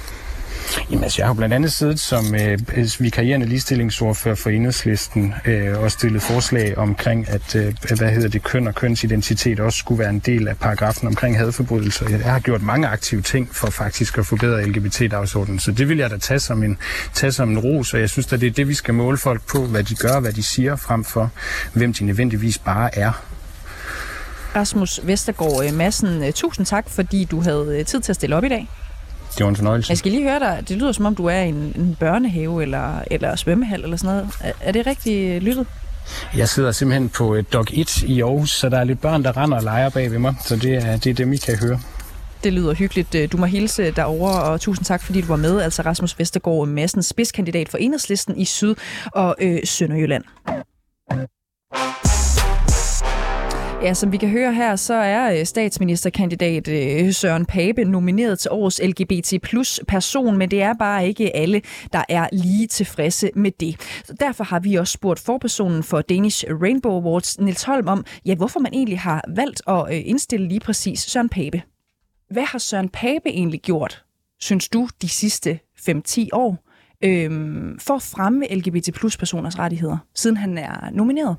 Jamen 0.91 1.03
altså, 1.03 1.21
jeg 1.21 1.27
har 1.27 1.33
blandt 1.33 1.55
andet 1.55 1.71
siddet 1.71 1.99
som 1.99 2.35
øh, 2.35 2.59
vikarierende 2.99 3.45
ligestillingsordfører 3.45 4.35
for 4.35 4.49
enhedslisten 4.49 5.33
øh, 5.45 5.79
og 5.79 5.91
stillet 5.91 6.21
forslag 6.21 6.77
omkring, 6.77 7.29
at 7.29 7.55
øh, 7.55 7.73
hvad 7.97 8.09
hedder 8.09 8.29
det, 8.29 8.43
køn 8.43 8.67
og 8.67 8.75
kønsidentitet 8.75 9.59
også 9.59 9.79
skulle 9.79 9.99
være 9.99 10.09
en 10.09 10.19
del 10.19 10.47
af 10.47 10.57
paragrafen 10.57 11.07
omkring 11.07 11.37
hadforbrydelser. 11.37 12.09
Jeg 12.09 12.31
har 12.31 12.39
gjort 12.39 12.61
mange 12.61 12.87
aktive 12.87 13.21
ting 13.21 13.55
for 13.55 13.69
faktisk 13.69 14.17
at 14.17 14.25
forbedre 14.25 14.65
LGBT-dagsordenen, 14.65 15.59
så 15.59 15.71
det 15.71 15.89
vil 15.89 15.97
jeg 15.97 16.09
da 16.09 16.17
tage 16.17 16.39
som 16.39 16.63
en, 16.63 16.77
tage 17.13 17.31
som 17.31 17.51
en 17.51 17.59
ros, 17.59 17.93
og 17.93 17.99
jeg 17.99 18.09
synes 18.09 18.33
at 18.33 18.41
det 18.41 18.47
er 18.47 18.51
det, 18.51 18.67
vi 18.67 18.73
skal 18.73 18.93
måle 18.93 19.17
folk 19.17 19.41
på, 19.47 19.65
hvad 19.65 19.83
de 19.83 19.95
gør, 19.95 20.19
hvad 20.19 20.33
de 20.33 20.43
siger, 20.43 20.75
frem 20.75 21.03
for 21.03 21.29
hvem 21.73 21.93
de 21.93 22.05
nødvendigvis 22.05 22.57
bare 22.57 22.97
er. 22.97 23.11
Rasmus 24.55 24.99
Vestergaard 25.03 25.65
øh, 25.65 25.73
Madsen, 25.73 26.23
øh, 26.23 26.33
tusind 26.33 26.65
tak, 26.65 26.89
fordi 26.89 27.23
du 27.23 27.41
havde 27.41 27.77
øh, 27.79 27.85
tid 27.85 28.01
til 28.01 28.11
at 28.11 28.15
stille 28.15 28.35
op 28.35 28.43
i 28.43 28.49
dag. 28.49 28.67
Det 29.37 29.43
var 29.43 29.49
en 29.49 29.55
fornøjelse. 29.55 29.91
Jeg 29.91 29.97
skal 29.97 30.11
lige 30.11 30.23
høre 30.23 30.39
dig. 30.39 30.63
Det 30.67 30.77
lyder 30.77 30.91
som 30.91 31.05
om, 31.05 31.15
du 31.15 31.25
er 31.25 31.39
i 31.39 31.49
en, 31.49 31.73
en 31.75 31.97
børnehave 31.99 32.61
eller, 32.61 32.99
eller 33.11 33.35
svømmehal 33.35 33.83
eller 33.83 33.97
sådan 33.97 34.15
noget. 34.15 34.29
Er, 34.41 34.51
er 34.61 34.71
det 34.71 34.87
rigtigt 34.87 35.43
lyttet? 35.43 35.67
Jeg 36.37 36.49
sidder 36.49 36.71
simpelthen 36.71 37.09
på 37.09 37.41
Dog 37.53 37.65
1 37.73 38.03
i 38.03 38.21
Aarhus, 38.21 38.51
så 38.51 38.69
der 38.69 38.79
er 38.79 38.83
lidt 38.83 39.01
børn, 39.01 39.23
der 39.23 39.37
render 39.37 39.57
og 39.57 39.63
leger 39.63 39.89
bag 39.89 40.11
ved 40.11 40.19
mig. 40.19 40.35
Så 40.45 40.55
det 40.55 40.75
er, 40.75 40.97
det 40.97 41.09
er 41.09 41.13
dem, 41.13 41.33
I 41.33 41.37
kan 41.37 41.57
høre. 41.59 41.79
Det 42.43 42.53
lyder 42.53 42.73
hyggeligt. 42.73 43.31
Du 43.31 43.37
må 43.37 43.45
hilse 43.45 43.91
derover 43.91 44.29
og 44.29 44.61
tusind 44.61 44.85
tak, 44.85 45.03
fordi 45.03 45.21
du 45.21 45.27
var 45.27 45.35
med. 45.35 45.61
Altså 45.61 45.81
Rasmus 45.81 46.19
Vestergaard 46.19 46.67
Madsen, 46.67 47.03
spidskandidat 47.03 47.69
for 47.69 47.77
Enhedslisten 47.77 48.37
i 48.37 48.45
Syd- 48.45 48.75
og 49.05 49.35
øh, 49.41 49.59
Sønderjylland. 49.63 50.23
Ja, 53.85 53.93
som 53.93 54.11
vi 54.11 54.17
kan 54.17 54.29
høre 54.29 54.53
her, 54.53 54.75
så 54.75 54.93
er 54.93 55.39
øh, 55.39 55.45
statsministerkandidat 55.45 56.67
øh, 56.67 57.13
Søren 57.13 57.45
Pape 57.45 57.83
nomineret 57.83 58.39
til 58.39 58.51
årets 58.51 58.81
LGBT 58.83 59.33
plus 59.43 59.79
person, 59.87 60.37
men 60.37 60.51
det 60.51 60.61
er 60.61 60.73
bare 60.73 61.07
ikke 61.07 61.35
alle, 61.35 61.61
der 61.93 62.03
er 62.09 62.29
lige 62.31 62.67
tilfredse 62.67 63.31
med 63.35 63.51
det. 63.59 63.81
Så 64.05 64.13
derfor 64.19 64.43
har 64.43 64.59
vi 64.59 64.75
også 64.75 64.91
spurgt 64.91 65.19
forpersonen 65.19 65.83
for 65.83 66.01
Danish 66.01 66.45
Rainbow 66.61 66.91
Awards, 66.91 67.39
Nils 67.39 67.63
Holm, 67.63 67.87
om, 67.87 68.05
ja, 68.25 68.35
hvorfor 68.35 68.59
man 68.59 68.73
egentlig 68.73 68.99
har 68.99 69.23
valgt 69.27 69.61
at 69.67 69.85
øh, 69.89 70.01
indstille 70.05 70.47
lige 70.47 70.59
præcis 70.59 70.99
Søren 70.99 71.29
Pape. 71.29 71.61
Hvad 72.31 72.43
har 72.43 72.59
Søren 72.59 72.89
Pape 72.89 73.29
egentlig 73.29 73.61
gjort, 73.61 74.03
synes 74.39 74.69
du, 74.69 74.87
de 75.01 75.09
sidste 75.09 75.59
5-10 75.89 76.27
år, 76.33 76.57
øhm, 77.03 77.79
for 77.79 77.93
at 77.93 78.01
fremme 78.01 78.45
LGBT 78.51 78.93
plus 78.93 79.17
personers 79.17 79.59
rettigheder, 79.59 79.97
siden 80.15 80.37
han 80.37 80.57
er 80.57 80.89
nomineret? 80.91 81.35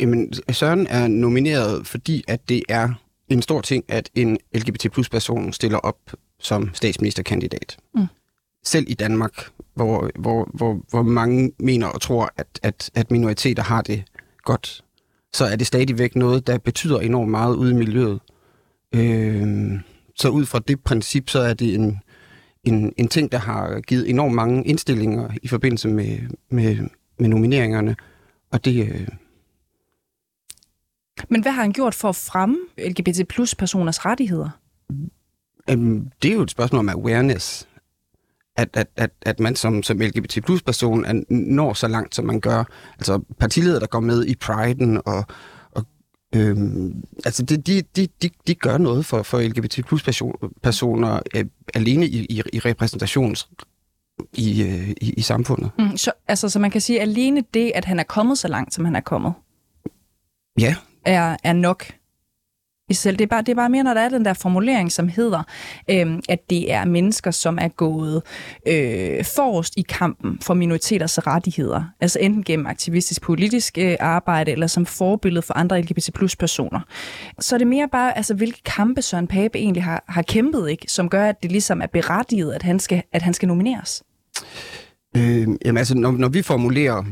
Jamen, 0.00 0.32
Søren 0.52 0.86
er 0.86 1.08
nomineret, 1.08 1.86
fordi 1.86 2.24
at 2.28 2.48
det 2.48 2.62
er 2.68 2.88
en 3.28 3.42
stor 3.42 3.60
ting, 3.60 3.84
at 3.88 4.10
en 4.14 4.38
LGBT 4.54 4.92
plus 4.92 5.08
person 5.08 5.52
stiller 5.52 5.78
op 5.78 5.98
som 6.38 6.70
statsministerkandidat. 6.74 7.76
Mm. 7.94 8.06
Selv 8.64 8.86
i 8.88 8.94
Danmark, 8.94 9.48
hvor, 9.74 10.10
hvor, 10.18 10.50
hvor, 10.54 10.80
hvor 10.90 11.02
mange 11.02 11.52
mener 11.58 11.86
og 11.86 12.00
tror, 12.00 12.32
at, 12.36 12.46
at, 12.62 12.90
at 12.94 13.10
minoriteter 13.10 13.62
har 13.62 13.82
det 13.82 14.04
godt, 14.42 14.84
så 15.32 15.44
er 15.44 15.56
det 15.56 15.66
stadigvæk 15.66 16.16
noget, 16.16 16.46
der 16.46 16.58
betyder 16.58 17.00
enormt 17.00 17.30
meget 17.30 17.56
ude 17.56 17.70
i 17.70 17.74
miljøet. 17.74 18.20
Øh, 18.94 19.72
så 20.16 20.28
ud 20.28 20.46
fra 20.46 20.58
det 20.58 20.80
princip, 20.80 21.28
så 21.28 21.40
er 21.40 21.54
det 21.54 21.74
en, 21.74 21.98
en, 22.64 22.92
en 22.96 23.08
ting, 23.08 23.32
der 23.32 23.38
har 23.38 23.80
givet 23.80 24.10
enormt 24.10 24.34
mange 24.34 24.64
indstillinger 24.64 25.30
i 25.42 25.48
forbindelse 25.48 25.88
med, 25.88 26.18
med, 26.50 26.76
med 27.18 27.28
nomineringerne. 27.28 27.96
Og 28.52 28.64
det, 28.64 28.88
øh, 28.88 29.08
Men 31.28 31.42
hvad 31.42 31.52
har 31.52 31.62
han 31.62 31.72
gjort 31.72 31.94
for 31.94 32.08
at 32.08 32.16
fremme 32.16 32.58
LGBT 32.78 33.28
plus 33.28 33.54
personers 33.54 34.04
rettigheder? 34.04 34.50
Øhm, 35.70 36.10
det 36.22 36.30
er 36.30 36.34
jo 36.34 36.42
et 36.42 36.50
spørgsmål 36.50 36.78
om 36.78 36.88
awareness. 36.88 37.68
At, 38.56 38.68
at, 38.72 38.86
at, 38.96 39.10
at 39.22 39.40
man 39.40 39.56
som, 39.56 39.82
som 39.82 39.98
LGBT 39.98 40.38
plus 40.44 40.62
person 40.62 41.04
er, 41.04 41.22
når 41.28 41.74
så 41.74 41.88
langt, 41.88 42.14
som 42.14 42.24
man 42.24 42.40
gør. 42.40 42.64
Altså 42.94 43.18
partiledere, 43.38 43.80
der 43.80 43.86
går 43.86 44.00
med 44.00 44.24
i 44.24 44.36
Pride'en, 44.44 45.00
og, 45.04 45.24
og 45.70 45.86
øhm, 46.34 47.04
altså 47.24 47.42
de, 47.42 47.56
de, 47.56 47.82
de, 47.96 48.08
de, 48.22 48.30
de 48.46 48.54
gør 48.54 48.78
noget 48.78 49.06
for, 49.06 49.22
for 49.22 49.40
LGBT 49.40 49.86
plus 49.86 50.02
personer 50.62 51.20
øh, 51.36 51.44
alene 51.74 52.06
i, 52.06 52.24
i, 52.24 52.42
i 52.52 52.58
repræsentations 52.58 53.48
i, 54.32 54.62
øh, 54.62 54.90
i, 54.90 55.14
i 55.16 55.20
samfundet. 55.20 55.70
Mm, 55.78 55.96
så, 55.96 56.12
altså, 56.28 56.48
så 56.48 56.58
man 56.58 56.70
kan 56.70 56.80
sige, 56.80 57.00
alene 57.00 57.44
det, 57.54 57.72
at 57.74 57.84
han 57.84 57.98
er 57.98 58.02
kommet 58.04 58.38
så 58.38 58.48
langt, 58.48 58.74
som 58.74 58.84
han 58.84 58.96
er 58.96 59.00
kommet, 59.00 59.32
Ja, 60.58 60.76
er, 61.04 61.36
er 61.44 61.52
nok 61.52 61.92
i 62.90 62.94
sig 62.94 63.02
selv. 63.02 63.16
Det 63.16 63.24
er, 63.24 63.28
bare, 63.28 63.42
det 63.42 63.48
er 63.48 63.54
bare 63.54 63.70
mere, 63.70 63.84
når 63.84 63.94
der 63.94 64.00
er 64.00 64.08
den 64.08 64.24
der 64.24 64.32
formulering, 64.32 64.92
som 64.92 65.08
hedder, 65.08 65.42
øhm, 65.90 66.20
at 66.28 66.50
det 66.50 66.72
er 66.72 66.84
mennesker, 66.84 67.30
som 67.30 67.58
er 67.60 67.68
gået 67.68 68.22
øh, 68.68 69.24
forrest 69.24 69.74
i 69.76 69.82
kampen 69.82 70.38
for 70.42 70.54
minoriteters 70.54 71.26
rettigheder. 71.26 71.84
Altså 72.00 72.18
enten 72.18 72.44
gennem 72.44 72.66
aktivistisk 72.66 73.22
politisk 73.22 73.78
øh, 73.78 73.96
arbejde, 74.00 74.50
eller 74.50 74.66
som 74.66 74.86
forbillede 74.86 75.42
for 75.42 75.54
andre 75.54 75.80
LGBT 75.80 76.10
plus 76.14 76.36
personer. 76.36 76.80
Så 77.38 77.56
er 77.56 77.58
det 77.58 77.66
mere 77.66 77.88
bare, 77.92 78.16
altså, 78.16 78.34
hvilke 78.34 78.62
kampe 78.62 79.02
Søren 79.02 79.26
Pape 79.26 79.58
egentlig 79.58 79.84
har, 79.84 80.04
har 80.08 80.22
kæmpet, 80.22 80.70
ikke, 80.70 80.84
som 80.88 81.08
gør, 81.08 81.24
at 81.24 81.42
det 81.42 81.52
ligesom 81.52 81.82
er 81.82 81.86
berettiget, 81.86 82.52
at 82.52 82.62
han 82.62 82.78
skal, 82.78 83.02
at 83.12 83.22
han 83.22 83.34
skal 83.34 83.48
nomineres. 83.48 84.02
Øh, 85.16 85.48
jamen 85.64 85.78
altså, 85.78 85.94
når, 85.96 86.10
når 86.10 86.28
vi 86.28 86.42
formulerer 86.42 87.04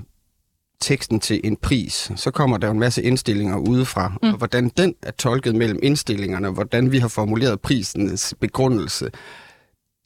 teksten 0.81 1.21
til 1.21 1.41
en 1.45 1.57
pris, 1.57 2.13
så 2.17 2.31
kommer 2.31 2.59
der 2.59 2.71
en 2.71 2.79
masse 2.79 3.03
indstillinger 3.03 3.57
udefra, 3.57 4.09
mm. 4.23 4.29
og 4.29 4.37
hvordan 4.37 4.69
den 4.69 4.95
er 5.03 5.11
tolket 5.11 5.55
mellem 5.55 5.79
indstillingerne, 5.83 6.51
hvordan 6.51 6.93
vi 6.93 6.99
har 6.99 7.09
formuleret 7.09 7.61
prisens 7.61 8.35
begrundelse, 8.41 9.11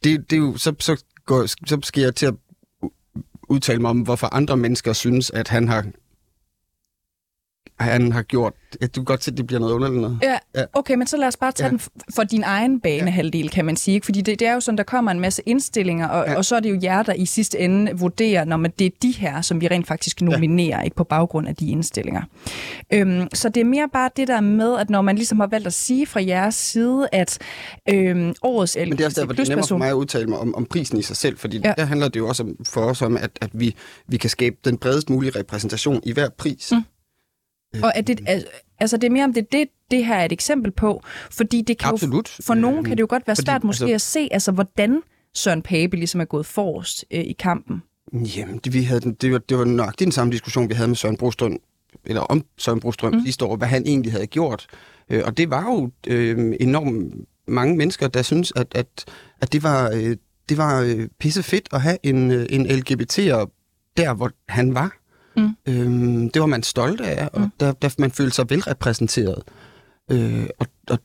det, 0.05 0.31
det 0.31 0.37
er 0.37 0.41
jo, 0.41 0.57
så, 0.57 0.75
så, 0.81 1.05
går, 1.26 1.47
så 1.47 1.79
skal 1.83 2.02
jeg 2.02 2.14
til 2.14 2.26
at 2.26 2.35
udtale 3.49 3.79
mig 3.79 3.91
om, 3.91 4.00
hvorfor 4.00 4.35
andre 4.35 4.57
mennesker 4.57 4.93
synes, 4.93 5.31
at 5.31 5.49
han 5.49 5.69
har 5.69 5.85
han 7.81 8.12
har 8.12 8.23
gjort. 8.23 8.52
Du 8.83 8.87
kan 8.95 9.04
godt 9.04 9.25
se, 9.25 9.31
at 9.31 9.37
det 9.37 9.47
bliver 9.47 9.61
noget 9.61 9.73
underligt 9.75 10.00
noget. 10.00 10.19
Ja, 10.23 10.38
Ja. 10.54 10.64
okay, 10.73 10.95
men 10.95 11.07
så 11.07 11.16
lad 11.16 11.28
os 11.28 11.37
bare 11.37 11.52
tage 11.52 11.66
Ja. 11.66 11.71
den 11.71 11.81
for 12.14 12.23
din 12.25 12.42
egen 12.42 12.81
banehalvdel, 12.81 13.50
kan 13.50 13.64
man 13.64 13.76
sige. 13.76 14.00
Fordi 14.04 14.21
det, 14.21 14.38
det 14.40 14.49
er 14.49 14.54
jo 14.54 14.61
sådan, 14.61 14.78
der 14.78 14.85
kommer 14.85 15.11
en 15.11 15.21
masse 15.21 15.42
indstillinger, 15.47 16.09
og, 16.09 16.25
Ja. 16.28 16.37
og 16.37 16.45
så 16.45 16.57
er 16.57 16.61
det 16.61 16.71
jo 16.71 16.78
jer, 16.83 17.02
der 17.02 17.12
i 17.12 17.26
sidste 17.26 17.59
ende 17.59 17.92
vurderer, 17.99 18.45
når 18.45 18.57
man, 18.57 18.73
det 18.78 18.87
er 18.87 18.90
de 19.02 19.11
her, 19.11 19.40
som 19.40 19.61
vi 19.61 19.69
rent 19.69 19.87
faktisk 19.87 20.21
nominerer, 20.21 20.78
ja. 20.78 20.83
ikke 20.85 20.97
på 20.97 21.04
baggrund 21.04 21.49
af 21.49 21.57
de 21.57 21.71
indstillinger. 21.71 22.23
Øhm, 22.92 23.28
så 23.35 23.49
det 23.49 23.61
er 23.61 23.64
mere 23.64 23.88
bare 23.92 24.11
det 24.16 24.28
der 24.28 24.40
med, 24.40 24.78
at 24.78 24.90
når 24.90 25.02
man 25.02 25.16
ligesom 25.16 25.40
har 25.40 25.47
valgt 25.47 25.66
at 25.66 25.73
sige 25.73 26.07
fra 26.07 26.21
jeres 26.25 26.54
side, 26.54 27.09
at 27.12 27.38
øhm, 27.88 28.35
årets 28.42 28.76
Men 28.81 28.90
det 28.92 29.00
er 29.00 29.04
også 29.07 29.21
derfor, 29.21 29.33
det 29.33 29.45
er 29.45 29.49
nemmere 29.49 29.69
for 29.69 29.78
mig 29.78 29.88
at 29.88 29.95
udtale 29.95 30.26
mig 30.26 30.38
om, 30.38 30.54
om 30.54 30.66
prisen 30.66 30.99
i 30.99 31.02
sig 31.02 31.16
selv, 31.16 31.38
fordi 31.38 31.59
ja. 31.59 31.69
Ja. 31.69 31.75
der 31.78 31.85
handler 31.85 32.09
det 32.09 32.21
jo 32.21 32.28
også 32.28 32.42
om, 32.42 32.57
for 32.66 32.81
os 32.81 33.02
om, 33.02 33.16
at, 33.16 33.31
at 33.40 33.50
vi, 33.52 33.75
vi 34.09 34.16
kan 34.16 34.31
skabe 34.31 34.57
den 34.64 34.78
bredest 34.78 35.11
mulige 35.11 35.38
repræsentation 35.38 36.00
i 36.04 36.12
hver 36.12 36.28
pris. 36.38 36.73
Mm. 36.73 36.83
Og 37.83 37.97
at 37.97 38.07
det, 38.07 38.21
al- 38.26 38.47
altså 38.79 38.97
det 38.97 39.07
er 39.07 39.11
mere 39.11 39.25
om 39.25 39.33
det, 39.33 39.41
er 39.43 39.47
det, 39.52 39.69
det 39.91 40.07
her 40.07 40.14
er 40.14 40.25
et 40.25 40.33
eksempel 40.33 40.73
på, 40.73 41.02
fordi 41.31 41.62
det 41.62 41.79
kan 41.79 41.88
Absolut. 41.88 42.38
jo, 42.38 42.43
for 42.45 42.55
nogen 42.55 42.76
Øhm, 42.76 42.85
kan 42.85 42.97
det 42.97 43.00
jo 43.00 43.07
godt 43.11 43.26
være 43.26 43.37
fordi, 43.37 43.47
svært 43.47 43.64
måske 43.64 43.83
altså- 43.85 43.95
at 43.95 44.00
se, 44.00 44.29
altså 44.31 44.52
hvordan 44.52 45.00
Søren 45.35 45.62
Pape 45.62 45.97
ligesom 45.97 46.21
er 46.21 46.25
gået 46.25 46.47
forrest 46.47 47.05
øh, 47.11 47.21
i 47.21 47.33
kampen. 47.33 47.83
Jamen, 48.12 48.59
det, 48.64 48.73
vi 48.73 48.83
havde, 48.83 49.00
den- 49.00 49.14
det, 49.14 49.33
var, 49.33 49.38
det 49.38 49.59
var 49.59 49.64
nok 49.64 49.99
den 49.99 50.12
samme 50.12 50.33
diskussion, 50.33 50.69
vi 50.69 50.75
havde 50.75 50.88
med 50.88 50.97
Søren 50.97 51.17
Brostrøm, 51.17 51.57
eller 52.05 52.21
om 52.21 52.45
Søren 52.59 52.81
Brostrøm 52.81 53.12
mm. 53.14 53.25
sidste 53.25 53.45
år, 53.45 53.57
hvad 53.57 53.69
han 53.69 53.83
egentlig 53.87 54.12
havde 54.12 54.26
gjort. 54.26 54.67
Øh, 55.11 55.23
og 55.26 55.37
det 55.37 55.50
var 55.50 55.62
jo 55.64 55.91
øh, 56.07 56.57
enormt 56.61 57.14
mange 57.49 57.76
mennesker, 57.76 58.09
der 58.09 58.23
synes, 58.23 58.52
at, 58.57 58.67
at, 58.75 59.05
at 59.41 59.52
det 59.52 59.62
var, 59.62 59.91
øh, 59.95 60.17
det 60.49 60.57
var 60.57 60.81
øh, 60.81 61.09
pisse 61.21 61.43
fedt 61.43 61.69
at 61.73 61.81
have 61.81 61.99
en, 62.02 62.31
øh, 62.31 62.47
en 62.50 62.67
LGBT'er 62.67 63.47
der, 63.97 64.14
hvor 64.14 64.31
han 64.49 64.75
var. 64.75 64.97
Mm. 65.37 65.57
Øhm, 65.69 66.31
det 66.31 66.41
var 66.41 66.47
man 66.47 66.62
stolt 66.62 67.01
af, 67.01 67.29
og 67.33 67.41
Mm. 67.41 67.51
der, 67.61 67.73
der 67.73 67.89
man 67.99 68.11
følte 68.11 68.35
sig 68.37 68.51
velrepræsenteret. 68.51 69.43
Øh, 70.11 70.47
og 70.59 70.67
og, 70.91 70.99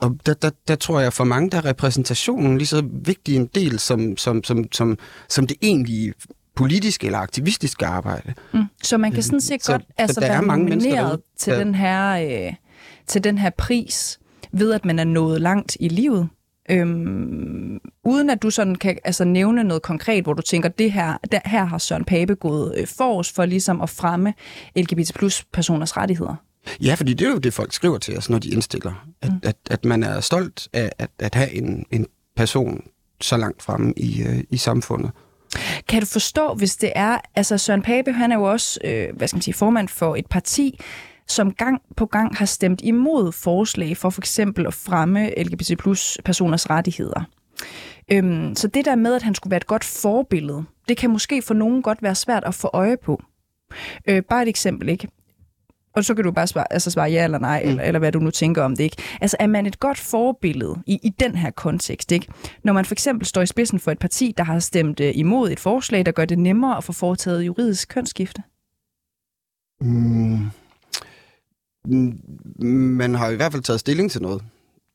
og 0.00 0.16
der, 0.26 0.34
der, 0.34 0.50
der 0.68 0.74
tror 0.74 1.00
jeg, 1.00 1.12
for 1.12 1.24
mange 1.24 1.50
der 1.50 1.56
er 1.58 1.64
repræsentationen 1.64 2.58
lige 2.58 2.68
så 2.68 2.82
vigtig 3.04 3.36
en 3.36 3.46
del, 3.54 3.78
som, 3.78 4.16
som, 4.16 4.44
som, 4.44 4.64
som, 4.72 4.98
som 5.28 5.46
det 5.46 5.56
egentlige 5.62 6.14
politiske 6.56 7.06
eller 7.06 7.18
aktivistiske 7.18 7.86
arbejde. 7.86 8.34
Mm. 8.54 8.62
Så 8.82 8.96
man 8.98 9.12
kan 9.12 9.22
sådan 9.22 9.40
set 9.40 9.64
Så- 9.64 9.72
godt 9.72 9.82
så 9.82 9.88
altså, 9.98 10.20
der 10.20 10.26
er 10.26 10.30
være 10.30 10.46
nomineret 10.58 10.96
derude, 10.96 11.22
til, 11.38 11.52
der- 11.52 11.58
den 11.64 11.74
her, 11.74 12.46
øh, 12.48 12.54
til 13.06 13.24
den 13.24 13.38
her 13.38 13.50
pris, 13.58 14.18
ved 14.52 14.72
at 14.72 14.84
man 14.84 14.98
er 14.98 15.04
nået 15.04 15.40
langt 15.40 15.76
i 15.80 15.88
livet. 15.88 16.28
Øhm, 16.72 17.80
uden 18.04 18.30
at 18.30 18.42
du 18.42 18.50
sådan 18.50 18.74
kan 18.74 18.98
altså, 19.04 19.24
nævne 19.24 19.64
noget 19.64 19.82
konkret, 19.82 20.24
hvor 20.24 20.32
du 20.32 20.42
tænker, 20.42 20.68
det 20.68 20.92
her, 20.92 21.16
der, 21.32 21.40
her 21.44 21.64
har 21.64 21.78
Søren 21.78 22.04
Pape 22.04 22.34
gået 22.34 22.74
øh, 22.78 22.86
forrest 22.86 23.34
for 23.34 23.44
ligesom 23.44 23.80
at 23.80 23.90
fremme 23.90 24.34
LGBT 24.76 25.14
plus 25.14 25.44
personers 25.52 25.96
rettigheder. 25.96 26.34
Ja, 26.80 26.94
fordi 26.94 27.14
det 27.14 27.26
er 27.26 27.30
jo 27.30 27.38
det, 27.38 27.54
folk 27.54 27.72
skriver 27.72 27.98
til 27.98 28.18
os, 28.18 28.30
når 28.30 28.38
de 28.38 28.50
indstiller. 28.50 29.06
At, 29.22 29.32
mm. 29.32 29.40
at, 29.42 29.56
at 29.70 29.84
man 29.84 30.02
er 30.02 30.20
stolt 30.20 30.68
af 30.72 30.92
at, 30.98 31.10
at 31.18 31.34
have 31.34 31.52
en, 31.52 31.86
en 31.90 32.06
person 32.36 32.82
så 33.20 33.36
langt 33.36 33.62
fremme 33.62 33.92
i, 33.96 34.22
øh, 34.22 34.44
i 34.50 34.56
samfundet. 34.56 35.10
Kan 35.88 36.00
du 36.00 36.06
forstå, 36.06 36.54
hvis 36.54 36.76
det 36.76 36.92
er, 36.94 37.18
altså 37.34 37.58
Søren 37.58 37.82
Pape, 37.82 38.12
han 38.12 38.32
er 38.32 38.36
jo 38.36 38.42
også, 38.42 38.80
øh, 38.84 39.16
hvad 39.16 39.28
skal 39.28 39.36
man 39.36 39.42
sige, 39.42 39.54
formand 39.54 39.88
for 39.88 40.16
et 40.16 40.26
parti, 40.26 40.80
som 41.32 41.52
gang 41.52 41.82
på 41.96 42.06
gang 42.06 42.36
har 42.36 42.46
stemt 42.46 42.80
imod 42.84 43.32
forslag 43.32 43.96
for 43.96 44.10
for 44.10 44.20
eksempel 44.20 44.66
at 44.66 44.74
fremme 44.74 45.42
LGBT 45.42 45.78
plus 45.78 46.18
personers 46.24 46.70
rettigheder. 46.70 47.24
Øhm, 48.12 48.54
så 48.54 48.68
det 48.68 48.84
der 48.84 48.96
med, 48.96 49.14
at 49.14 49.22
han 49.22 49.34
skulle 49.34 49.50
være 49.50 49.56
et 49.56 49.66
godt 49.66 49.84
forbillede, 49.84 50.64
det 50.88 50.96
kan 50.96 51.10
måske 51.10 51.42
for 51.42 51.54
nogen 51.54 51.82
godt 51.82 52.02
være 52.02 52.14
svært 52.14 52.44
at 52.44 52.54
få 52.54 52.70
øje 52.72 52.96
på. 52.96 53.22
Øh, 54.08 54.22
bare 54.22 54.42
et 54.42 54.48
eksempel, 54.48 54.88
ikke? 54.88 55.08
Og 55.94 56.04
så 56.04 56.14
kan 56.14 56.24
du 56.24 56.32
bare 56.32 56.46
svare, 56.46 56.72
altså 56.72 56.90
svare 56.90 57.10
ja 57.10 57.24
eller 57.24 57.38
nej, 57.38 57.62
mm. 57.64 57.70
eller, 57.70 57.82
eller 57.82 57.98
hvad 57.98 58.12
du 58.12 58.18
nu 58.18 58.30
tænker 58.30 58.62
om 58.62 58.76
det, 58.76 58.84
ikke? 58.84 58.96
Altså, 59.20 59.36
er 59.40 59.46
man 59.46 59.66
et 59.66 59.80
godt 59.80 59.98
forbillede 59.98 60.82
i, 60.86 60.98
i 61.02 61.08
den 61.08 61.36
her 61.36 61.50
kontekst, 61.50 62.12
ikke? 62.12 62.26
Når 62.64 62.72
man 62.72 62.84
for 62.84 62.94
eksempel 62.94 63.26
står 63.26 63.42
i 63.42 63.46
spidsen 63.46 63.78
for 63.78 63.90
et 63.90 63.98
parti, 63.98 64.34
der 64.36 64.44
har 64.44 64.58
stemt 64.58 65.00
øh, 65.00 65.12
imod 65.14 65.50
et 65.50 65.60
forslag, 65.60 66.06
der 66.06 66.12
gør 66.12 66.24
det 66.24 66.38
nemmere 66.38 66.76
at 66.76 66.84
få 66.84 66.92
foretaget 66.92 67.42
juridisk 67.42 67.88
kønsskifte? 67.88 68.42
Mm. 69.80 70.50
Mm, 71.84 72.18
Man 72.68 73.14
har 73.14 73.30
i 73.30 73.36
hvert 73.36 73.52
fald 73.52 73.62
taget 73.62 73.80
stilling 73.80 74.10
til 74.10 74.22
noget. 74.22 74.42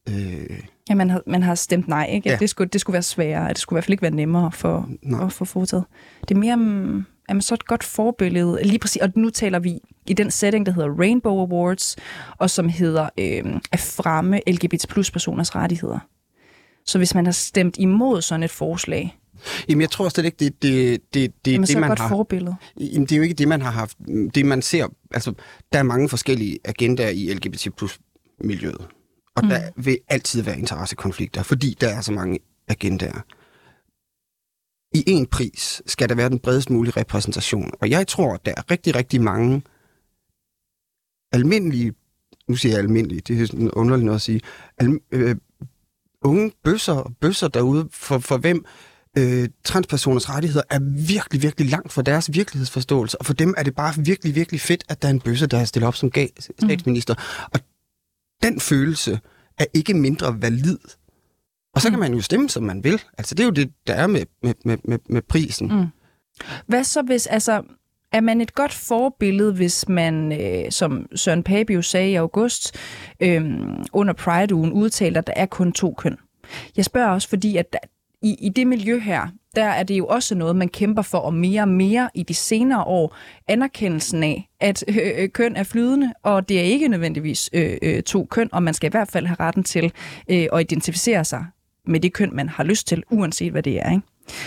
Øh, 0.10 0.60
Ja, 0.90 0.96
man 0.96 1.10
har, 1.10 1.22
man 1.28 1.44
har 1.44 1.56
stemt 1.56 1.88
nej, 1.88 2.06
ikke? 2.12 2.30
At 2.30 2.34
Ja. 2.34 2.38
det, 2.40 2.50
skulle, 2.50 2.70
det 2.70 2.82
skulle 2.82 2.94
være 2.94 3.04
sværere, 3.04 3.50
at 3.50 3.56
det 3.56 3.62
skulle 3.62 3.76
i 3.76 3.78
hvert 3.78 3.84
fald 3.86 3.94
ikke 3.94 4.02
være 4.02 4.12
nemmere 4.16 4.52
for 4.52 4.90
Nej. 5.02 5.26
at 5.26 5.32
få 5.34 5.46
foretaget. 5.46 5.84
Det 6.30 6.36
er 6.36 6.40
mere, 6.40 6.54
um, 6.54 7.06
er 7.30 7.34
man 7.34 7.42
så 7.42 7.54
et 7.54 7.66
godt 7.68 7.84
forbillede, 7.84 8.60
lige 8.64 8.80
præcis, 8.80 9.02
og 9.02 9.12
nu 9.16 9.30
taler 9.30 9.60
vi 9.60 9.80
i 10.08 10.14
den 10.14 10.32
setting, 10.32 10.66
der 10.66 10.72
hedder 10.72 10.90
Rainbow 11.00 11.40
Awards, 11.40 11.96
og 12.38 12.50
som 12.50 12.70
hedder 12.70 13.10
øh, 13.20 13.60
at 13.72 13.80
fremme 13.80 14.40
LGBT 14.48 14.88
plus 14.90 15.12
personers 15.12 15.56
rettigheder. 15.56 16.00
Så 16.86 16.98
hvis 16.98 17.16
man 17.16 17.26
har 17.26 17.32
stemt 17.34 17.76
imod 17.80 18.22
sådan 18.22 18.44
et 18.44 18.52
forslag, 18.52 19.18
jamen, 19.70 19.82
jeg 19.82 19.90
tror 19.92 20.10
slet 20.10 20.26
ikke, 20.26 20.38
det, 20.40 20.64
det, 20.64 21.02
det, 21.14 21.46
det, 21.46 21.54
man 21.54 21.62
det, 21.62 21.70
så 21.70 21.80
man 21.80 21.90
godt 21.90 22.00
har... 22.00 22.10
forbillede. 22.10 22.56
Jamen, 22.80 23.02
det 23.02 23.12
er 23.12 23.18
jo 23.18 23.24
ikke 23.24 23.36
det, 23.36 23.48
man 23.48 23.62
har 23.62 23.72
haft. 23.72 23.98
Det, 24.36 24.46
man 24.46 24.62
ser... 24.62 24.88
Altså, 25.12 25.34
der 25.74 25.80
er 25.80 25.84
mange 25.84 26.10
forskellige 26.10 26.60
agendaer 26.66 27.10
i 27.10 27.34
LGBT 27.34 27.68
plus 27.78 28.00
miljøet. 28.42 28.88
Og 29.36 29.44
mm. 29.44 29.50
der 29.50 29.70
vil 29.76 29.98
altid 30.08 30.42
være 30.42 30.60
interessekonflikter, 30.60 31.44
fordi 31.44 31.78
der 31.82 31.88
er 31.88 32.02
så 32.02 32.12
mange 32.12 32.40
agendaer. 32.68 33.22
I 34.94 35.04
en 35.08 35.26
pris 35.26 35.82
skal 35.86 36.10
der 36.10 36.16
være 36.16 36.30
den 36.30 36.40
bredest 36.40 36.70
mulige 36.70 36.94
repræsentation. 36.98 37.72
Og 37.82 37.90
jeg 37.90 38.08
tror, 38.08 38.34
at 38.34 38.46
der 38.46 38.54
er 38.58 38.72
rigtig, 38.72 38.96
rigtig 38.96 39.22
mange 39.22 39.62
almindelige, 41.32 41.94
nu 42.48 42.56
siger 42.56 42.74
jeg 42.74 42.80
almindelige, 42.80 43.22
det 43.22 43.42
er 43.42 43.46
sådan 43.46 43.72
underligt 43.72 44.06
noget 44.06 44.16
at 44.16 44.22
sige, 44.22 44.42
al, 44.78 45.00
øh, 45.12 45.36
unge 46.22 46.52
bøsser, 46.64 47.14
bøsser 47.22 47.48
derude, 47.48 47.88
for, 47.92 48.20
for 48.20 48.38
hvem 48.38 48.66
øh, 49.18 49.50
transpersoners 49.64 50.30
rettigheder 50.30 50.64
er 50.70 50.80
virkelig, 51.08 51.42
virkelig 51.42 51.70
langt 51.70 51.94
fra 51.94 52.02
deres 52.02 52.34
virkelighedsforståelse. 52.34 53.18
Og 53.18 53.26
for 53.26 53.34
dem 53.34 53.54
er 53.58 53.64
det 53.64 53.76
bare 53.76 53.94
virkelig, 53.98 54.36
virkelig 54.36 54.62
fedt, 54.62 54.84
at 54.90 55.02
der 55.02 55.08
er 55.08 55.12
en 55.12 55.20
bøsse, 55.20 55.48
der 55.48 55.58
er 55.58 55.66
stillet 55.66 55.88
op 55.88 55.96
som 55.96 56.12
gav 56.12 56.28
statsminister. 56.40 57.14
Mm. 57.14 57.50
Og 57.54 57.60
den 58.44 58.60
følelse 58.60 59.20
er 59.58 59.66
ikke 59.74 59.94
mindre 59.94 60.42
valid. 60.42 60.78
Og 61.76 61.82
så 61.82 61.90
kan 61.90 62.00
man 62.00 62.14
jo 62.14 62.22
stemme, 62.22 62.50
som 62.50 62.64
man 62.64 62.84
vil. 62.84 63.02
Altså, 63.18 63.36
det 63.36 63.44
er 63.44 63.48
jo 63.48 63.52
det, 63.52 63.72
der 63.88 63.94
er 63.94 64.08
med, 64.08 64.26
med, 64.44 64.54
med, 64.66 64.78
med, 64.84 65.00
med 65.10 65.22
prisen. 65.22 65.68
Mm. 65.68 65.88
Hvad 66.68 66.84
så 66.84 67.02
hvis, 67.02 67.28
altså, 67.28 67.64
er 68.12 68.22
man 68.22 68.42
et 68.42 68.56
godt 68.56 68.74
forbillede, 68.74 69.54
hvis 69.54 69.90
man, 69.90 70.42
øh, 70.42 70.72
som 70.72 71.06
Søren 71.16 71.44
Pape 71.44 71.74
jo 71.74 71.82
sagde 71.82 72.12
i 72.12 72.16
august, 72.16 72.76
øh, 73.20 73.44
under 73.94 74.14
Pride-ugen 74.14 74.72
udtaler, 74.72 75.20
at 75.20 75.28
der 75.28 75.34
er 75.36 75.46
kun 75.46 75.72
to 75.72 75.94
køn? 75.98 76.18
Jeg 76.78 76.86
spørger 76.86 77.10
også, 77.10 77.30
fordi 77.30 77.58
at 77.58 77.74
der, 77.74 77.80
i, 78.22 78.36
i 78.40 78.50
det 78.50 78.68
miljø 78.68 79.00
her, 79.00 79.28
der 79.56 79.64
er 79.64 79.84
det 79.84 79.98
jo 79.98 80.06
også 80.08 80.36
noget, 80.36 80.56
man 80.56 80.70
kæmper 80.70 81.02
for, 81.02 81.18
og 81.18 81.34
mere 81.34 81.62
og 81.62 81.68
mere 81.68 82.10
i 82.16 82.24
de 82.24 82.34
senere 82.34 82.84
år, 82.84 83.16
anerkendelsen 83.48 84.24
af, 84.24 84.50
at 84.60 84.84
øh, 84.88 84.98
øh, 85.18 85.30
køn 85.30 85.56
er 85.56 85.64
flydende, 85.64 86.14
og 86.24 86.50
det 86.50 86.60
er 86.60 86.64
ikke 86.64 86.88
nødvendigvis 86.88 87.50
øh, 87.54 87.78
øh, 87.82 88.04
to 88.04 88.28
køn, 88.32 88.50
og 88.52 88.64
man 88.64 88.74
skal 88.74 88.88
i 88.88 88.92
hvert 88.92 89.12
fald 89.12 89.26
have 89.26 89.38
retten 89.40 89.64
til 89.64 89.92
øh, 90.30 90.48
at 90.54 90.62
identificere 90.62 91.26
sig 91.26 91.46
med 91.88 92.00
det 92.00 92.14
køn, 92.14 92.36
man 92.36 92.50
har 92.50 92.64
lyst 92.64 92.88
til, 92.88 93.04
uanset 93.12 93.52
hvad 93.52 93.64
det 93.64 93.80
er. 93.80 93.92
Ikke? 93.92 94.06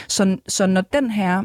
Så, 0.08 0.36
så 0.48 0.66
når 0.66 0.80
den 0.80 1.10
her 1.10 1.42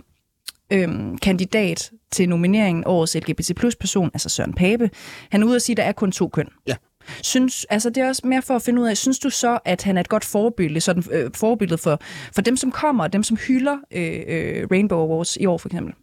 øhm, 0.72 1.18
kandidat 1.18 1.92
til 2.12 2.30
nomineringen 2.30 2.84
årets 2.88 3.16
LGBT 3.16 3.56
plus 3.56 3.76
person, 3.76 4.12
altså 4.14 4.30
Søren 4.30 4.54
Pape, 4.54 4.90
han 5.32 5.42
er 5.42 5.48
ude 5.48 5.56
og 5.56 5.62
sige, 5.62 5.74
at 5.74 5.78
der 5.78 5.84
er 5.84 5.92
kun 5.92 6.12
to 6.12 6.28
køn. 6.28 6.48
Ja. 6.68 6.76
Synes, 7.24 7.66
altså 7.70 7.90
det 7.90 8.04
er 8.04 8.08
også 8.08 8.28
mere 8.28 8.42
for 8.42 8.56
at 8.56 8.62
finde 8.62 8.82
ud 8.82 8.88
af, 8.88 8.98
synes 8.98 9.20
du 9.20 9.30
så, 9.30 9.60
at 9.66 9.84
han 9.84 9.98
er 9.98 10.02
et 10.02 10.10
godt 10.10 10.26
forbillede, 10.26 10.82
sådan, 10.82 11.04
øh, 11.12 11.32
forbillede 11.34 11.78
for, 11.78 12.02
for 12.34 12.42
dem, 12.42 12.58
som 12.58 12.72
kommer, 12.72 13.04
og 13.04 13.14
dem, 13.14 13.24
som 13.24 13.38
hylder 13.38 13.78
øh, 13.92 14.22
øh, 14.28 14.68
Rainbow 14.72 15.00
Awards 15.00 15.38
i 15.38 15.46
år 15.46 15.58
for 15.58 15.70
eksempel? 15.70 15.94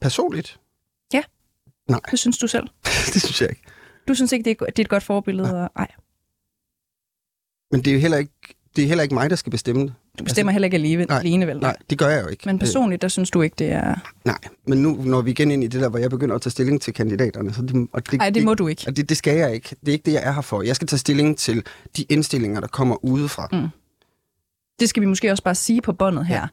Personligt? 0.00 0.60
Ja. 1.12 1.22
Nej. 1.88 2.00
Det 2.10 2.18
synes 2.18 2.38
du 2.38 2.46
selv? 2.46 2.68
det 3.14 3.22
synes 3.22 3.40
jeg 3.40 3.50
ikke. 3.50 3.62
Du 4.08 4.14
synes 4.14 4.32
ikke, 4.32 4.44
det 4.44 4.56
er, 4.60 4.64
det 4.64 4.78
er 4.78 4.84
et 4.84 4.88
godt 4.88 5.02
forbillede? 5.02 5.52
Nej. 5.52 5.68
Nej. 5.76 5.88
Men 7.70 7.84
det 7.84 7.90
er 7.90 7.94
jo 7.94 8.00
heller 8.00 8.18
ikke, 8.18 8.54
det 8.76 8.84
er 8.84 8.88
heller 8.88 9.02
ikke 9.02 9.14
mig, 9.14 9.30
der 9.30 9.36
skal 9.36 9.50
bestemme 9.50 9.82
det. 9.82 9.92
Du 10.18 10.24
bestemmer 10.24 10.50
altså, 10.50 10.54
heller 10.54 10.66
ikke 10.66 10.76
alene, 10.76 11.04
nej, 11.04 11.18
alene 11.18 11.46
vel? 11.46 11.58
Nej, 11.58 11.76
det 11.90 11.98
gør 11.98 12.08
jeg 12.08 12.22
jo 12.22 12.28
ikke. 12.28 12.42
Men 12.46 12.58
personligt, 12.58 13.02
der 13.02 13.08
synes 13.08 13.30
du 13.30 13.42
ikke, 13.42 13.54
det 13.58 13.72
er... 13.72 13.94
Nej, 14.24 14.38
men 14.66 14.82
nu 14.82 14.98
når 15.04 15.22
vi 15.22 15.30
igen 15.30 15.50
ind 15.50 15.64
i 15.64 15.66
det 15.66 15.80
der, 15.80 15.88
hvor 15.88 15.98
jeg 15.98 16.10
begynder 16.10 16.34
at 16.34 16.42
tage 16.42 16.50
stilling 16.50 16.80
til 16.80 16.94
kandidaterne. 16.94 17.54
Så 17.54 17.62
det, 17.62 17.88
og 17.92 18.10
det, 18.10 18.18
Nej, 18.18 18.30
det 18.30 18.44
må 18.44 18.54
du 18.54 18.68
ikke. 18.68 18.84
Og 18.86 18.96
det, 18.96 19.08
det 19.08 19.16
skal 19.16 19.36
jeg 19.36 19.54
ikke. 19.54 19.76
Det 19.80 19.88
er 19.88 19.92
ikke 19.92 20.04
det, 20.06 20.12
jeg 20.12 20.22
er 20.24 20.32
her 20.32 20.40
for. 20.40 20.62
Jeg 20.62 20.76
skal 20.76 20.88
tage 20.88 20.98
stilling 20.98 21.38
til 21.38 21.62
de 21.96 22.02
indstillinger, 22.02 22.60
der 22.60 22.68
kommer 22.68 23.04
udefra. 23.04 23.48
Mm. 23.52 23.68
Det 24.80 24.88
skal 24.88 25.00
vi 25.00 25.06
måske 25.06 25.30
også 25.30 25.42
bare 25.42 25.54
sige 25.54 25.80
på 25.80 25.92
båndet 25.92 26.26
her, 26.26 26.46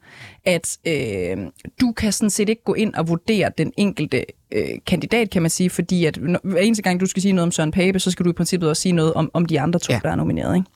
ja. 0.45 0.53
at 0.53 0.77
øh, 0.87 1.37
du 1.81 1.91
kan 1.91 2.11
sådan 2.11 2.29
set 2.29 2.49
ikke 2.49 2.63
gå 2.63 2.73
ind 2.73 2.93
og 2.93 3.07
vurdere 3.07 3.51
den 3.57 3.73
enkelte 3.77 4.25
øh, 4.51 4.63
kandidat, 4.87 5.29
kan 5.29 5.41
man 5.41 5.51
sige, 5.51 5.69
fordi 5.69 6.05
at 6.05 6.17
hver 6.43 6.59
eneste 6.59 6.83
gang, 6.83 6.99
du 6.99 7.05
skal 7.05 7.21
sige 7.21 7.31
noget 7.31 7.43
om 7.43 7.51
Søren 7.51 7.71
Pape, 7.71 7.99
så 7.99 8.11
skal 8.11 8.25
du 8.25 8.29
i 8.29 8.33
princippet 8.33 8.69
også 8.69 8.81
sige 8.81 8.91
noget 8.91 9.13
om, 9.13 9.31
om 9.33 9.45
de 9.45 9.59
andre 9.59 9.79
to, 9.79 9.93
ja. 9.93 9.99
der 10.03 10.09
er 10.11 10.15
nomineret. 10.15 10.55
Ikke? 10.55 10.69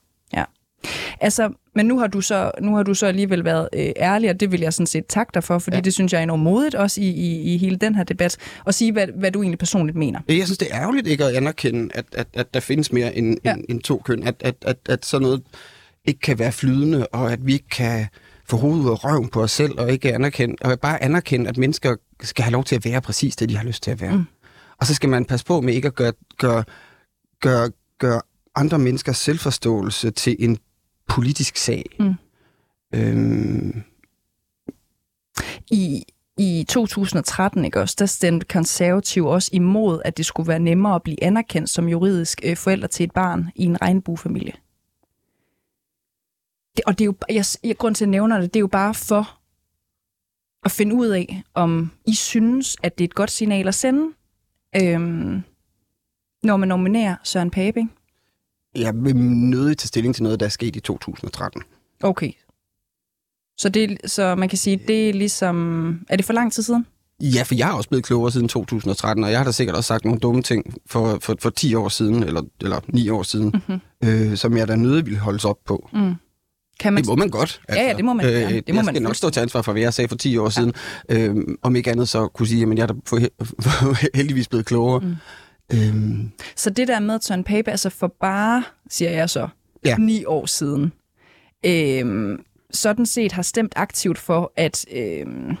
Altså, 1.20 1.50
men 1.74 1.86
nu 1.86 1.98
har 1.98 2.06
du 2.06 2.20
så, 2.20 2.50
nu 2.60 2.76
har 2.76 2.82
du 2.82 2.94
så 2.94 3.06
alligevel 3.06 3.44
været 3.44 3.68
øh, 3.72 3.92
ærlig, 3.96 4.30
og 4.30 4.40
det 4.40 4.52
vil 4.52 4.60
jeg 4.60 4.72
sådan 4.72 4.86
set 4.86 5.06
takke 5.06 5.30
dig 5.34 5.44
for, 5.44 5.58
fordi 5.58 5.76
ja. 5.76 5.80
det 5.80 5.94
synes 5.94 6.12
jeg 6.12 6.18
er 6.18 6.22
enormt 6.22 6.42
modigt 6.42 6.74
også 6.74 7.00
i, 7.00 7.04
i, 7.04 7.54
i 7.54 7.58
hele 7.58 7.76
den 7.76 7.94
her 7.94 8.04
debat, 8.04 8.36
at 8.66 8.74
sige, 8.74 8.92
hvad, 8.92 9.06
hvad 9.18 9.30
du 9.30 9.42
egentlig 9.42 9.58
personligt 9.58 9.98
mener. 9.98 10.20
Jeg 10.28 10.44
synes, 10.44 10.58
det 10.58 10.68
er 10.70 10.80
ærgerligt 10.80 11.06
ikke 11.06 11.24
at 11.24 11.36
anerkende, 11.36 11.90
at, 11.94 12.04
at, 12.12 12.26
at 12.34 12.54
der 12.54 12.60
findes 12.60 12.92
mere 12.92 13.16
end, 13.16 13.36
ja. 13.44 13.54
end, 13.54 13.64
end 13.68 13.80
to 13.80 14.02
køn, 14.04 14.22
at, 14.22 14.34
at, 14.40 14.54
at, 14.62 14.76
at 14.88 15.06
sådan 15.06 15.22
noget 15.22 15.42
ikke 16.04 16.20
kan 16.20 16.38
være 16.38 16.52
flydende, 16.52 17.06
og 17.06 17.32
at 17.32 17.46
vi 17.46 17.52
ikke 17.52 17.68
kan 17.68 18.06
få 18.48 18.56
hovedet 18.56 18.90
og 18.90 19.04
røven 19.04 19.28
på 19.28 19.42
os 19.42 19.50
selv, 19.50 19.80
og 19.80 19.92
ikke 19.92 20.14
anerkende, 20.14 20.56
og 20.60 20.80
bare 20.80 21.02
anerkende, 21.02 21.48
at 21.48 21.56
mennesker 21.56 21.96
skal 22.22 22.42
have 22.44 22.52
lov 22.52 22.64
til 22.64 22.76
at 22.76 22.84
være 22.84 23.00
præcis 23.00 23.36
det, 23.36 23.48
de 23.48 23.56
har 23.56 23.64
lyst 23.64 23.82
til 23.82 23.90
at 23.90 24.00
være. 24.00 24.16
Mm. 24.16 24.24
Og 24.80 24.86
så 24.86 24.94
skal 24.94 25.08
man 25.08 25.24
passe 25.24 25.46
på 25.46 25.60
med 25.60 25.74
ikke 25.74 25.88
at 25.88 25.94
gøre, 25.94 26.12
gøre, 26.38 26.64
gøre, 27.40 27.70
gøre 27.98 28.20
andre 28.54 28.78
menneskers 28.78 29.16
selvforståelse 29.16 30.10
til 30.10 30.36
en 30.38 30.58
politisk 31.08 31.56
sag. 31.56 31.84
Mm. 31.98 32.14
Øhm. 32.94 33.82
I, 35.70 36.04
I 36.38 36.64
2013, 36.68 37.64
ikke 37.64 37.80
også, 37.80 37.96
der 37.98 38.06
stemte 38.06 38.46
konservativ 38.46 39.26
også 39.26 39.50
imod, 39.52 40.02
at 40.04 40.16
det 40.16 40.26
skulle 40.26 40.48
være 40.48 40.58
nemmere 40.58 40.94
at 40.94 41.02
blive 41.02 41.24
anerkendt 41.24 41.70
som 41.70 41.88
juridisk 41.88 42.40
øh, 42.44 42.56
forælder 42.56 42.86
til 42.86 43.04
et 43.04 43.12
barn 43.12 43.50
i 43.54 43.64
en 43.64 43.82
regnbuefamilie. 43.82 44.52
Det, 46.76 46.84
og 46.86 46.98
det 46.98 47.04
er 47.04 47.06
jo, 47.06 47.14
jeg, 47.28 47.44
jeg, 47.64 47.76
grund 47.76 47.94
til 47.94 48.04
at 48.04 48.08
nævne 48.08 48.34
det, 48.42 48.54
det 48.54 48.56
er 48.56 48.60
jo 48.60 48.66
bare 48.66 48.94
for 48.94 49.38
at 50.64 50.70
finde 50.70 50.94
ud 50.94 51.06
af, 51.06 51.42
om 51.54 51.90
I 52.06 52.14
synes, 52.14 52.76
at 52.82 52.98
det 52.98 53.04
er 53.04 53.08
et 53.08 53.14
godt 53.14 53.30
signal 53.30 53.68
at 53.68 53.74
sende, 53.74 54.14
øhm, 54.76 55.42
når 56.42 56.56
man 56.56 56.68
nominerer 56.68 57.16
Søren 57.24 57.50
Pape, 57.50 57.80
ikke? 57.80 57.90
Jeg 58.76 58.94
vil 58.96 59.16
nødig 59.16 59.78
tage 59.78 59.88
stilling 59.88 60.14
til 60.14 60.22
noget, 60.22 60.40
der 60.40 60.46
er 60.46 60.50
sket 60.50 60.76
i 60.76 60.80
2013. 60.80 61.62
Okay. 62.02 62.32
Så, 63.58 63.68
det, 63.68 63.98
så 64.06 64.34
man 64.34 64.48
kan 64.48 64.58
sige, 64.58 64.80
det 64.88 65.08
er 65.08 65.12
ligesom... 65.12 66.00
Er 66.08 66.16
det 66.16 66.24
for 66.24 66.32
lang 66.32 66.52
tid 66.52 66.62
siden? 66.62 66.86
Ja, 67.20 67.42
for 67.42 67.54
jeg 67.54 67.68
er 67.68 67.72
også 67.72 67.88
blevet 67.88 68.04
klogere 68.04 68.32
siden 68.32 68.48
2013, 68.48 69.24
og 69.24 69.30
jeg 69.30 69.38
har 69.38 69.44
da 69.44 69.50
sikkert 69.52 69.76
også 69.76 69.88
sagt 69.88 70.04
nogle 70.04 70.20
dumme 70.20 70.42
ting 70.42 70.74
for, 70.86 71.18
for, 71.20 71.36
for 71.40 71.50
10 71.50 71.74
år 71.74 71.88
siden, 71.88 72.22
eller, 72.22 72.42
eller 72.60 72.80
9 72.88 73.08
år 73.08 73.22
siden, 73.22 73.62
mm-hmm. 73.68 74.08
øh, 74.08 74.36
som 74.36 74.56
jeg 74.56 74.68
da 74.68 74.76
nødig 74.76 75.06
ville 75.06 75.18
holdes 75.18 75.44
op 75.44 75.56
på. 75.66 75.88
Mm. 75.92 76.14
Kan 76.80 76.92
man... 76.92 77.02
Det 77.02 77.08
må 77.08 77.14
man 77.14 77.30
godt. 77.30 77.60
Altså. 77.68 77.82
Ja, 77.82 77.88
ja, 77.88 77.96
det 77.96 78.04
må 78.04 78.12
man. 78.12 78.26
Øh, 78.26 78.32
det 78.32 78.40
må 78.40 78.50
jeg 78.50 78.64
skal 78.84 78.84
man 78.84 79.02
nok 79.02 79.16
stå 79.16 79.30
til 79.30 79.40
ansvar 79.40 79.62
for, 79.62 79.72
hvad 79.72 79.82
jeg 79.82 79.94
sagde 79.94 80.08
for 80.08 80.16
10 80.16 80.36
år 80.36 80.44
ja. 80.44 80.50
siden. 80.50 80.72
Øh, 81.08 81.36
om 81.62 81.76
ikke 81.76 81.90
andet 81.90 82.08
så 82.08 82.28
kunne 82.28 82.46
sige, 82.46 82.62
at 82.62 82.78
jeg 82.78 82.82
er 82.82 82.86
da 82.86 82.94
heldigvis 84.18 84.48
blevet 84.48 84.66
klogere. 84.66 85.00
Mm. 85.00 85.14
Øhm. 85.72 86.30
Så 86.56 86.70
det 86.70 86.88
der 86.88 87.00
med 87.00 87.20
Søren 87.20 87.44
Pape, 87.44 87.70
altså 87.70 87.90
for 87.90 88.14
bare, 88.20 88.64
siger 88.90 89.10
jeg 89.10 89.30
så, 89.30 89.48
ja. 89.84 89.96
ni 89.96 90.24
år 90.24 90.46
siden, 90.46 90.92
øhm, 91.66 92.44
sådan 92.70 93.06
set 93.06 93.32
har 93.32 93.42
stemt 93.42 93.72
aktivt 93.76 94.18
for, 94.18 94.52
at 94.56 94.86
øhm, 94.92 95.56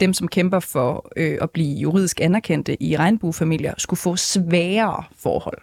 dem, 0.00 0.12
som 0.12 0.28
kæmper 0.28 0.60
for 0.60 1.12
øh, 1.16 1.38
at 1.40 1.50
blive 1.50 1.78
juridisk 1.78 2.20
anerkendte 2.20 2.82
i 2.82 2.96
regnbuefamilier, 2.96 3.74
skulle 3.78 3.98
få 3.98 4.16
sværere 4.16 5.04
forhold. 5.16 5.58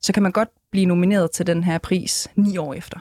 Så 0.00 0.12
kan 0.12 0.22
man 0.22 0.32
godt 0.32 0.48
blive 0.70 0.86
nomineret 0.86 1.30
til 1.30 1.46
den 1.46 1.64
her 1.64 1.78
pris 1.78 2.28
ni 2.36 2.56
år 2.56 2.74
efter. 2.74 2.98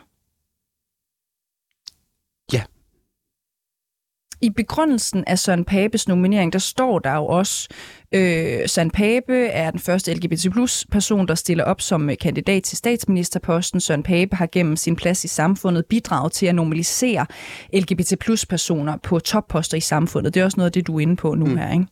I 4.44 4.50
begrundelsen 4.50 5.24
af 5.28 5.40
Søren 5.40 5.66
Papes 5.66 6.08
nominering, 6.08 6.54
der 6.54 6.60
står 6.60 7.00
der 7.00 7.16
jo 7.16 7.26
også, 7.26 7.68
øh, 8.12 8.60
Søren 8.68 8.92
Pape 8.92 9.46
er 9.46 9.72
den 9.72 9.80
første 9.80 10.14
LGBT 10.14 10.52
plus 10.52 10.86
person, 10.92 11.28
der 11.28 11.36
stiller 11.36 11.64
op 11.64 11.82
som 11.82 12.10
kandidat 12.22 12.64
til 12.64 12.78
statsministerposten. 12.78 13.80
Søren 13.80 14.04
Pape 14.04 14.36
har 14.36 14.48
gennem 14.52 14.76
sin 14.76 14.96
plads 14.96 15.24
i 15.24 15.28
samfundet 15.28 15.86
bidraget 15.86 16.32
til 16.32 16.46
at 16.46 16.56
normalisere 16.56 17.26
LGBT 17.74 18.20
plus 18.20 18.46
personer 18.46 18.98
på 19.04 19.20
topposter 19.20 19.78
i 19.78 19.82
samfundet. 19.82 20.34
Det 20.34 20.42
er 20.42 20.46
også 20.46 20.58
noget 20.58 20.70
af 20.70 20.72
det, 20.72 20.88
du 20.88 20.96
er 20.96 21.00
inde 21.00 21.16
på 21.16 21.36
nu 21.36 21.46
mm. 21.46 21.58
her. 21.58 21.74
Ikke? 21.74 21.86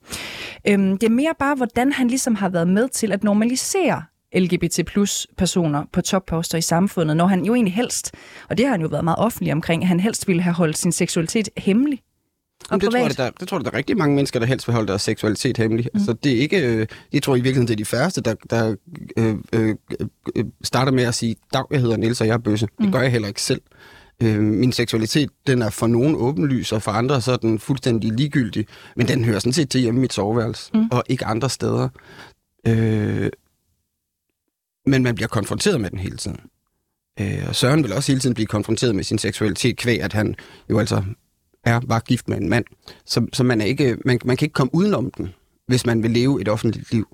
Øhm, 0.68 0.98
det 0.98 1.08
er 1.08 1.14
mere 1.14 1.34
bare, 1.40 1.56
hvordan 1.56 1.92
han 1.92 2.08
ligesom 2.08 2.36
har 2.36 2.50
været 2.50 2.68
med 2.68 2.90
til 2.90 3.12
at 3.12 3.24
normalisere 3.24 4.04
LGBT 4.36 4.86
plus 4.86 5.28
personer 5.38 5.84
på 5.94 6.02
topposter 6.02 6.58
i 6.58 6.62
samfundet, 6.62 7.18
når 7.18 7.28
han 7.28 7.46
jo 7.46 7.56
egentlig 7.56 7.74
helst, 7.74 8.12
og 8.50 8.58
det 8.58 8.66
har 8.66 8.72
han 8.72 8.82
jo 8.82 8.88
været 8.88 9.04
meget 9.04 9.20
offentlig 9.20 9.54
omkring, 9.54 9.84
at 9.84 9.88
han 9.88 10.00
helst 10.00 10.28
ville 10.28 10.42
have 10.42 10.54
holdt 10.54 10.78
sin 10.78 10.92
seksualitet 10.92 11.50
hemmelig. 11.58 12.02
Jamen, 12.72 12.82
det, 12.82 12.92
tror 12.92 13.00
jeg, 13.00 13.18
der, 13.18 13.30
det 13.40 13.48
tror 13.48 13.58
jeg, 13.58 13.66
der 13.66 13.72
er 13.72 13.78
rigtig 13.78 13.98
mange 13.98 14.16
mennesker, 14.16 14.40
der 14.40 14.46
helst 14.46 14.68
vil 14.68 14.74
holde 14.74 14.88
deres 14.88 15.02
seksualitet 15.02 15.58
hemmelig. 15.58 15.90
Mm. 15.94 15.98
Altså, 15.98 16.14
det 16.14 16.32
er 16.32 16.40
ikke, 16.40 16.68
øh, 16.68 16.88
jeg 17.14 17.24
tror 17.24 17.36
i 17.36 17.40
virkeligheden, 17.40 17.68
det 17.68 17.74
er 17.74 17.78
de 17.78 17.86
færreste, 17.86 18.22
der, 18.22 18.36
der 18.50 18.76
øh, 19.18 19.36
øh, 19.54 19.76
øh, 20.36 20.46
starter 20.64 20.92
med 20.92 21.04
at 21.04 21.16
sige, 21.16 21.36
dag, 21.54 21.64
jeg 21.72 21.82
hedder 21.82 21.98
Niels, 21.98 22.22
og 22.22 22.28
jeg 22.28 22.34
er 22.34 22.38
bøsse. 22.38 22.68
Mm. 22.80 22.86
Det 22.86 22.94
gør 22.94 23.02
jeg 23.02 23.12
heller 23.12 23.28
ikke 23.28 23.42
selv. 23.42 23.62
Øh, 24.24 24.40
min 24.40 24.72
seksualitet, 24.72 25.30
den 25.48 25.62
er 25.62 25.70
for 25.70 25.88
nogen 25.88 26.16
åbenlys, 26.16 26.72
og 26.72 26.82
for 26.82 26.92
andre 26.92 27.22
så 27.22 27.32
er 27.32 27.38
den 27.38 27.60
fuldstændig 27.60 28.12
ligegyldig. 28.12 28.68
Men 28.96 29.08
den 29.08 29.26
hører 29.26 29.40
sådan 29.40 29.54
set 29.54 29.70
til 29.70 29.82
hjemme 29.82 30.00
i 30.00 30.02
mit 30.02 30.14
soveværelse, 30.14 30.72
mm. 30.74 30.88
og 30.92 31.04
ikke 31.10 31.26
andre 31.26 31.50
steder. 31.50 31.90
Øh, 32.68 33.30
men 34.86 35.04
man 35.04 35.16
bliver 35.16 35.28
konfronteret 35.28 35.82
med 35.82 35.90
den 35.90 36.00
hele 36.00 36.18
tiden. 36.18 36.40
Øh, 37.20 37.44
og 37.48 37.56
Søren 37.56 37.84
vil 37.84 37.94
også 37.94 38.12
hele 38.12 38.20
tiden 38.20 38.34
blive 38.34 38.48
konfronteret 38.48 38.96
med 38.96 39.04
sin 39.04 39.18
seksualitet, 39.18 39.78
kvæg 39.78 40.02
at 40.02 40.14
han 40.14 40.36
jo 40.70 40.80
altså 40.80 41.04
er, 41.64 41.80
var 41.88 42.00
gift 42.00 42.30
med 42.30 42.38
en 42.38 42.50
mand. 42.50 42.66
Så, 43.06 43.28
så 43.34 43.44
man, 43.44 43.62
er 43.62 43.66
ikke, 43.66 43.98
man, 44.06 44.20
man 44.26 44.38
kan 44.38 44.46
ikke 44.46 44.54
komme 44.54 44.76
udenom 44.76 45.12
den, 45.18 45.30
hvis 45.68 45.86
man 45.86 46.04
vil 46.04 46.12
leve 46.12 46.42
et 46.42 46.50
offentligt 46.50 46.92
liv. 46.94 47.08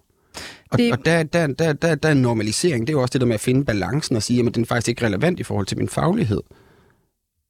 Og, 0.71 0.77
Det- 0.77 0.91
og 0.91 1.05
der, 1.05 1.23
der, 1.23 1.47
der, 1.47 1.73
der, 1.73 1.95
der 1.95 2.07
er 2.10 2.12
en 2.13 2.21
normalisering. 2.21 2.88
Det 2.88 2.93
er 2.93 2.97
jo 2.97 3.01
også 3.01 3.13
det 3.13 3.21
der 3.21 3.27
med 3.27 3.33
at 3.36 3.41
finde 3.41 3.65
balancen 3.65 4.15
og 4.15 4.23
sige, 4.23 4.45
at 4.47 4.55
den 4.55 4.63
er 4.63 4.67
faktisk 4.67 4.88
ikke 4.89 5.05
relevant 5.05 5.39
i 5.39 5.43
forhold 5.43 5.65
til 5.65 5.77
min 5.77 5.89
faglighed. 5.89 6.41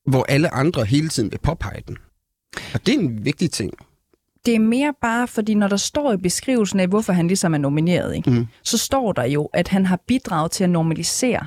Hvor 0.05 0.23
alle 0.29 0.53
andre 0.53 0.85
hele 0.85 1.09
tiden 1.09 1.31
vil 1.31 1.39
påpege 1.43 1.83
den. 1.87 1.97
Og 2.73 2.85
det 2.85 2.95
er 2.95 2.99
en 2.99 3.25
vigtig 3.25 3.51
ting. 3.51 3.73
Det 4.45 4.55
er 4.55 4.59
mere 4.59 4.93
bare, 5.01 5.27
fordi 5.27 5.53
når 5.53 5.67
der 5.67 5.77
står 5.77 6.13
i 6.13 6.17
beskrivelsen 6.17 6.79
af, 6.79 6.87
hvorfor 6.87 7.13
han 7.13 7.27
ligesom 7.27 7.53
er 7.53 7.57
nomineret, 7.57 8.15
ikke? 8.15 8.29
Mm. 8.31 8.45
så 8.63 8.77
står 8.77 9.11
der 9.11 9.25
jo, 9.25 9.45
at 9.53 9.67
han 9.67 9.85
har 9.85 9.99
bidraget 10.07 10.51
til 10.51 10.63
at 10.63 10.69
normalisere 10.69 11.45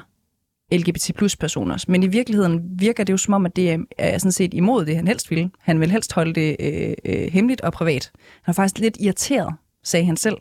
LGBT 0.73 1.11
plus 1.17 1.37
personer. 1.37 1.85
Men 1.89 2.03
i 2.03 2.07
virkeligheden 2.07 2.61
virker 2.79 3.05
det 3.05 3.13
jo 3.13 3.17
som 3.17 3.35
om, 3.35 3.47
at 3.47 3.57
det 3.57 3.85
er, 3.99 4.19
sådan 4.19 4.33
set 4.33 4.55
imod 4.55 4.87
det, 4.87 4.97
han 4.97 5.09
helst 5.09 5.31
ville. 5.31 5.51
Han 5.59 5.81
vil 5.81 5.91
helst 5.91 6.13
holde 6.13 6.33
det 6.33 6.57
øh, 6.61 6.95
øh, 7.05 7.33
hemmeligt 7.33 7.61
og 7.61 7.73
privat. 7.73 8.11
Han 8.43 8.53
er 8.53 8.55
faktisk 8.55 8.79
lidt 8.79 8.97
irriteret, 9.01 9.55
sagde 9.85 10.07
han 10.07 10.17
selv, 10.17 10.37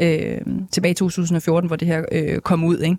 øh, 0.00 0.40
tilbage 0.72 0.90
i 0.90 0.94
2014, 0.94 1.66
hvor 1.66 1.76
det 1.76 1.88
her 1.88 2.04
øh, 2.12 2.38
kom 2.38 2.64
ud, 2.64 2.78
ikke? 2.78 2.96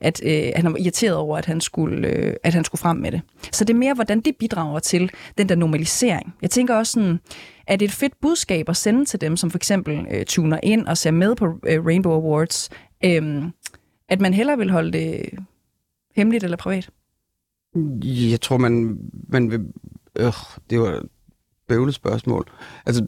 at 0.00 0.20
øh, 0.24 0.52
han 0.56 0.72
var 0.72 0.78
irriteret 0.78 1.16
over, 1.16 1.38
at 1.38 1.46
han, 1.46 1.60
skulle, 1.60 2.08
øh, 2.08 2.34
at 2.44 2.54
han 2.54 2.64
skulle 2.64 2.80
frem 2.80 2.96
med 2.96 3.12
det. 3.12 3.20
Så 3.52 3.64
det 3.64 3.74
er 3.74 3.78
mere, 3.78 3.94
hvordan 3.94 4.20
det 4.20 4.36
bidrager 4.38 4.78
til 4.78 5.10
den 5.38 5.48
der 5.48 5.54
normalisering. 5.54 6.34
Jeg 6.42 6.50
tænker 6.50 6.74
også 6.74 6.92
sådan, 6.92 7.20
at 7.66 7.80
det 7.80 7.86
er 7.86 7.88
et 7.88 7.94
fedt 7.94 8.20
budskab 8.22 8.68
at 8.68 8.76
sende 8.76 9.04
til 9.04 9.20
dem, 9.20 9.36
som 9.36 9.50
for 9.50 9.58
eksempel 9.58 10.06
øh, 10.10 10.24
tuner 10.24 10.60
ind 10.62 10.86
og 10.86 10.98
ser 10.98 11.10
med 11.10 11.34
på 11.34 11.46
øh, 11.66 11.86
Rainbow 11.86 12.12
Awards, 12.12 12.70
øh, 13.04 13.42
at 14.08 14.20
man 14.20 14.34
hellere 14.34 14.58
vil 14.58 14.70
holde 14.70 14.92
det 14.92 15.30
hemmeligt 16.16 16.44
eller 16.44 16.56
privat. 16.56 16.90
Jeg 18.30 18.40
tror, 18.40 18.56
man, 18.56 18.98
man 19.28 19.50
vil... 19.50 19.60
Øh, 20.16 20.32
det 20.70 20.80
var 20.80 20.88
et 20.88 21.08
bøvlet 21.66 21.94
spørgsmål. 21.94 22.50
Altså, 22.86 23.06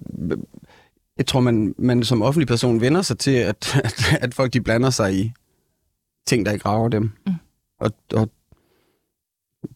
jeg 1.16 1.26
tror, 1.26 1.40
man, 1.40 1.74
man 1.78 2.04
som 2.04 2.22
offentlig 2.22 2.48
person 2.48 2.80
vender 2.80 3.02
sig 3.02 3.18
til, 3.18 3.30
at, 3.30 3.76
at, 3.84 4.18
at 4.20 4.34
folk 4.34 4.52
de 4.52 4.60
blander 4.60 4.90
sig 4.90 5.14
i 5.14 5.32
ting, 6.26 6.46
der 6.46 6.52
ikke 6.52 6.68
rager 6.68 6.88
dem. 6.88 7.10
Mm. 7.26 7.32
Og, 7.80 7.92
og 8.14 8.30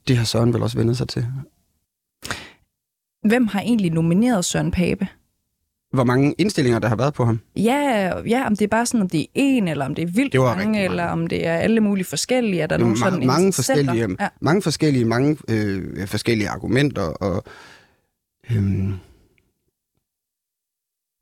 det 0.09 0.17
har 0.17 0.25
Søren 0.25 0.55
vel 0.55 0.63
også 0.63 0.79
vendt 0.79 0.97
sig 0.97 1.09
til. 1.09 1.27
Hvem 3.23 3.47
har 3.47 3.61
egentlig 3.61 3.91
nomineret 3.91 4.45
Søren 4.45 4.71
Pape? 4.71 5.09
Hvor 5.97 6.05
mange 6.05 6.35
indstillinger, 6.39 6.79
der 6.79 6.89
har 6.89 6.97
været 6.97 7.15
på 7.15 7.25
ham. 7.25 7.41
Ja, 7.57 8.13
ja, 8.29 8.47
om 8.47 8.57
det 8.57 8.63
er 8.65 8.69
bare 8.69 8.87
sådan, 8.87 9.01
om 9.03 9.09
det 9.09 9.21
er 9.21 9.27
en, 9.35 9.69
eller 9.69 9.85
om 9.85 9.95
det 9.95 10.03
er 10.03 10.07
vildt 10.07 10.33
Det 10.33 10.41
mange, 10.41 10.65
mange. 10.65 10.85
eller 10.85 11.05
om 11.07 11.27
det 11.27 11.47
er 11.47 11.55
alle 11.57 11.81
mulige 11.81 12.05
forskellige. 12.05 12.63
Er 12.63 12.67
der 12.67 12.77
Det 12.77 12.83
er 12.83 12.87
nogle 12.87 12.99
sådan 12.99 13.27
mange, 13.27 13.53
forskellige, 13.53 14.17
Ja. 14.21 14.29
mange 14.41 14.63
forskellige, 14.63 15.05
mange 15.05 15.37
øh, 15.51 16.07
forskellige 16.07 16.49
argumenter, 16.49 17.03
og 17.03 17.45
øhm, 18.51 18.89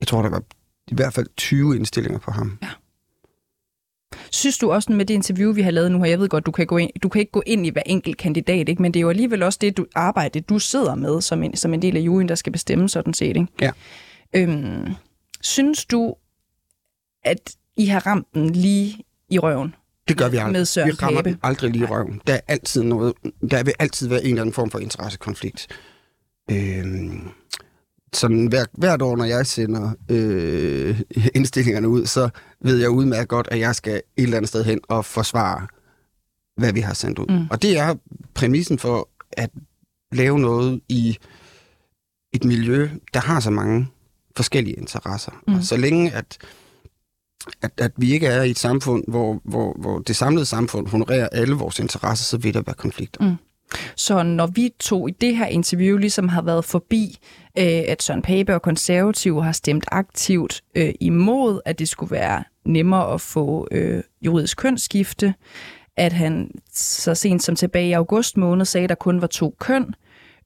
jeg 0.00 0.08
tror, 0.08 0.22
der 0.22 0.30
var 0.30 0.42
i 0.88 0.94
hvert 0.94 1.12
fald 1.14 1.26
20 1.36 1.76
indstillinger 1.76 2.18
på 2.18 2.30
ham. 2.30 2.58
Ja. 2.62 2.68
Synes 4.30 4.58
du 4.58 4.72
også 4.72 4.92
med 4.92 5.04
det 5.04 5.14
interview, 5.14 5.52
vi 5.52 5.62
har 5.62 5.70
lavet 5.70 5.92
nu 5.92 5.98
her, 5.98 6.06
jeg 6.06 6.18
ved 6.18 6.28
godt, 6.28 6.46
du 6.46 6.50
kan, 6.50 6.66
gå 6.66 6.76
ind, 6.76 6.90
du 7.02 7.08
kan 7.08 7.20
ikke 7.20 7.32
gå 7.32 7.42
ind 7.46 7.66
i 7.66 7.70
hver 7.70 7.82
enkelt 7.86 8.16
kandidat, 8.16 8.68
ikke? 8.68 8.82
men 8.82 8.94
det 8.94 9.00
er 9.00 9.02
jo 9.02 9.08
alligevel 9.10 9.42
også 9.42 9.58
det 9.62 9.76
du, 9.76 9.86
arbejde, 9.94 10.40
du 10.40 10.58
sidder 10.58 10.94
med 10.94 11.20
som 11.20 11.42
en, 11.42 11.56
som 11.56 11.74
en 11.74 11.82
del 11.82 11.96
af 11.96 12.00
juryen, 12.00 12.28
der 12.28 12.34
skal 12.34 12.52
bestemme 12.52 12.88
sådan 12.88 13.14
set. 13.14 13.36
Ikke? 13.36 13.46
Ja. 13.60 13.70
Øhm, 14.36 14.94
synes 15.40 15.84
du, 15.84 16.14
at 17.24 17.56
I 17.76 17.86
har 17.86 18.06
ramt 18.06 18.26
den 18.34 18.50
lige 18.50 19.04
i 19.30 19.38
røven? 19.38 19.74
Det 20.08 20.18
gør 20.18 20.28
vi 20.28 20.36
aldrig. 20.36 20.52
Med 20.52 20.64
Søren 20.64 20.88
vi 20.88 20.92
rammer 20.92 21.20
Pape. 21.22 21.30
den 21.30 21.38
aldrig 21.42 21.70
lige 21.70 21.82
i 21.82 21.86
røven. 21.86 22.20
Der 22.26 22.34
er 22.34 22.40
altid 22.48 22.82
noget, 22.82 23.14
der 23.50 23.62
vil 23.62 23.74
altid 23.78 24.08
være 24.08 24.24
en 24.24 24.28
eller 24.28 24.40
anden 24.40 24.52
form 24.52 24.70
for 24.70 24.78
interessekonflikt. 24.78 25.66
Øhm, 26.50 27.28
sådan 28.12 28.46
hver, 28.46 28.64
hvert 28.72 29.02
år, 29.02 29.16
når 29.16 29.24
jeg 29.24 29.46
sender 29.46 29.92
øh, 30.08 31.00
indstillingerne 31.38 31.88
ud, 31.88 32.06
så 32.06 32.28
ved 32.60 32.78
jeg 32.78 32.90
udmærket 32.90 33.28
godt, 33.28 33.48
at 33.50 33.58
jeg 33.58 33.74
skal 33.74 33.94
et 33.94 34.02
eller 34.16 34.36
andet 34.36 34.48
sted 34.48 34.64
hen 34.64 34.80
og 34.88 35.04
forsvare, 35.04 35.66
hvad 36.56 36.72
vi 36.72 36.80
har 36.80 36.94
sendt 36.94 37.18
ud. 37.18 37.26
Mm. 37.26 37.46
Og 37.50 37.62
det 37.62 37.78
er 37.78 37.94
præmissen 38.34 38.78
for 38.78 39.08
at 39.32 39.50
lave 40.12 40.38
noget 40.38 40.80
i 40.88 41.18
et 42.32 42.44
miljø, 42.44 42.88
der 43.14 43.20
har 43.20 43.40
så 43.40 43.50
mange 43.50 43.88
forskellige 44.36 44.76
interesser. 44.76 45.32
Mm. 45.46 45.54
Og 45.54 45.64
så 45.64 45.76
længe 45.76 46.12
at 46.12 46.38
at, 47.62 47.70
at 47.78 47.92
vi 47.96 48.12
ikke 48.12 48.26
er 48.26 48.42
i 48.42 48.50
et 48.50 48.58
samfund, 48.58 49.04
hvor, 49.08 49.40
hvor, 49.44 49.76
hvor 49.80 49.98
det 49.98 50.16
samlede 50.16 50.46
samfund 50.46 50.88
honorerer 50.88 51.28
alle 51.32 51.54
vores 51.54 51.78
interesser, 51.78 52.24
så 52.24 52.36
vil 52.36 52.54
der 52.54 52.62
være 52.66 52.74
konflikter. 52.74 53.24
Mm. 53.24 53.36
Så 53.96 54.22
når 54.22 54.46
vi 54.46 54.70
to 54.80 55.08
i 55.08 55.10
det 55.10 55.36
her 55.36 55.46
interview 55.46 55.96
ligesom 55.96 56.28
har 56.28 56.42
været 56.42 56.64
forbi, 56.64 57.18
øh, 57.58 57.82
at 57.88 58.02
Søren 58.02 58.22
Pape 58.22 58.54
og 58.54 58.62
konservative 58.62 59.44
har 59.44 59.52
stemt 59.52 59.84
aktivt 59.92 60.62
øh, 60.74 60.94
imod, 61.00 61.60
at 61.64 61.78
det 61.78 61.88
skulle 61.88 62.10
være 62.10 62.44
nemmere 62.64 63.14
at 63.14 63.20
få 63.20 63.68
øh, 63.70 64.02
juridisk 64.22 64.56
kønsskifte, 64.56 65.34
at 65.96 66.12
han 66.12 66.50
så 66.74 67.14
sent 67.14 67.42
som 67.42 67.56
tilbage 67.56 67.88
i 67.88 67.92
august 67.92 68.36
måned 68.36 68.64
sagde, 68.64 68.84
at 68.84 68.88
der 68.88 68.94
kun 68.94 69.20
var 69.20 69.26
to 69.26 69.54
køn, 69.58 69.94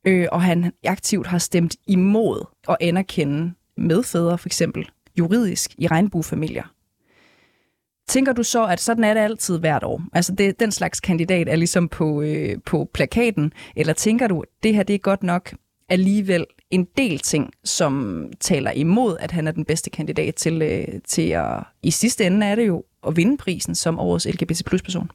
øh, 0.05 0.27
og 0.33 0.42
han 0.42 0.72
aktivt 0.85 1.27
har 1.27 1.38
stemt 1.38 1.77
imod 1.87 2.44
at 2.68 2.77
anerkende 2.81 3.53
medfædre 3.79 4.38
for 4.38 4.49
eksempel 4.49 4.88
juridisk 5.19 5.75
i 5.79 5.87
regnbuefamilier. 5.87 6.75
Tænker 8.09 8.33
du 8.33 8.43
så, 8.43 8.67
at 8.67 8.81
sådan 8.81 9.05
er 9.05 9.14
det 9.14 9.21
altid 9.21 9.59
hvert 9.59 9.85
år? 9.85 10.03
Altså 10.12 10.35
det, 10.35 10.61
den 10.61 10.73
slags 10.73 11.01
kandidat 11.01 11.49
er 11.49 11.57
ligesom 11.57 11.88
på, 11.88 12.23
øh, 12.23 12.59
på 12.67 12.91
plakaten, 12.95 13.53
eller 13.77 13.93
tænker 13.93 14.27
du, 14.27 14.41
at 14.41 14.49
det 14.62 14.75
her 14.75 14.83
det 14.83 14.95
er 14.95 14.99
godt 14.99 15.23
nok 15.23 15.55
alligevel 15.88 16.47
en 16.71 16.87
del 16.97 17.19
ting, 17.19 17.51
som 17.64 18.25
taler 18.41 18.71
imod, 18.71 19.17
at 19.21 19.31
han 19.31 19.47
er 19.47 19.53
den 19.53 19.64
bedste 19.64 19.91
kandidat 19.91 20.35
til, 20.35 20.62
øh, 20.62 21.01
til 21.09 21.29
at, 21.31 21.64
i 21.83 21.91
sidste 21.91 22.27
ende 22.27 22.47
er 22.47 22.55
det 22.55 22.67
jo 22.67 22.85
at 23.07 23.17
vinde 23.17 23.37
prisen 23.37 23.75
som 23.75 23.99
årets 23.99 24.27
LGBT 24.27 24.64
plus 24.67 24.83
person? 24.83 25.11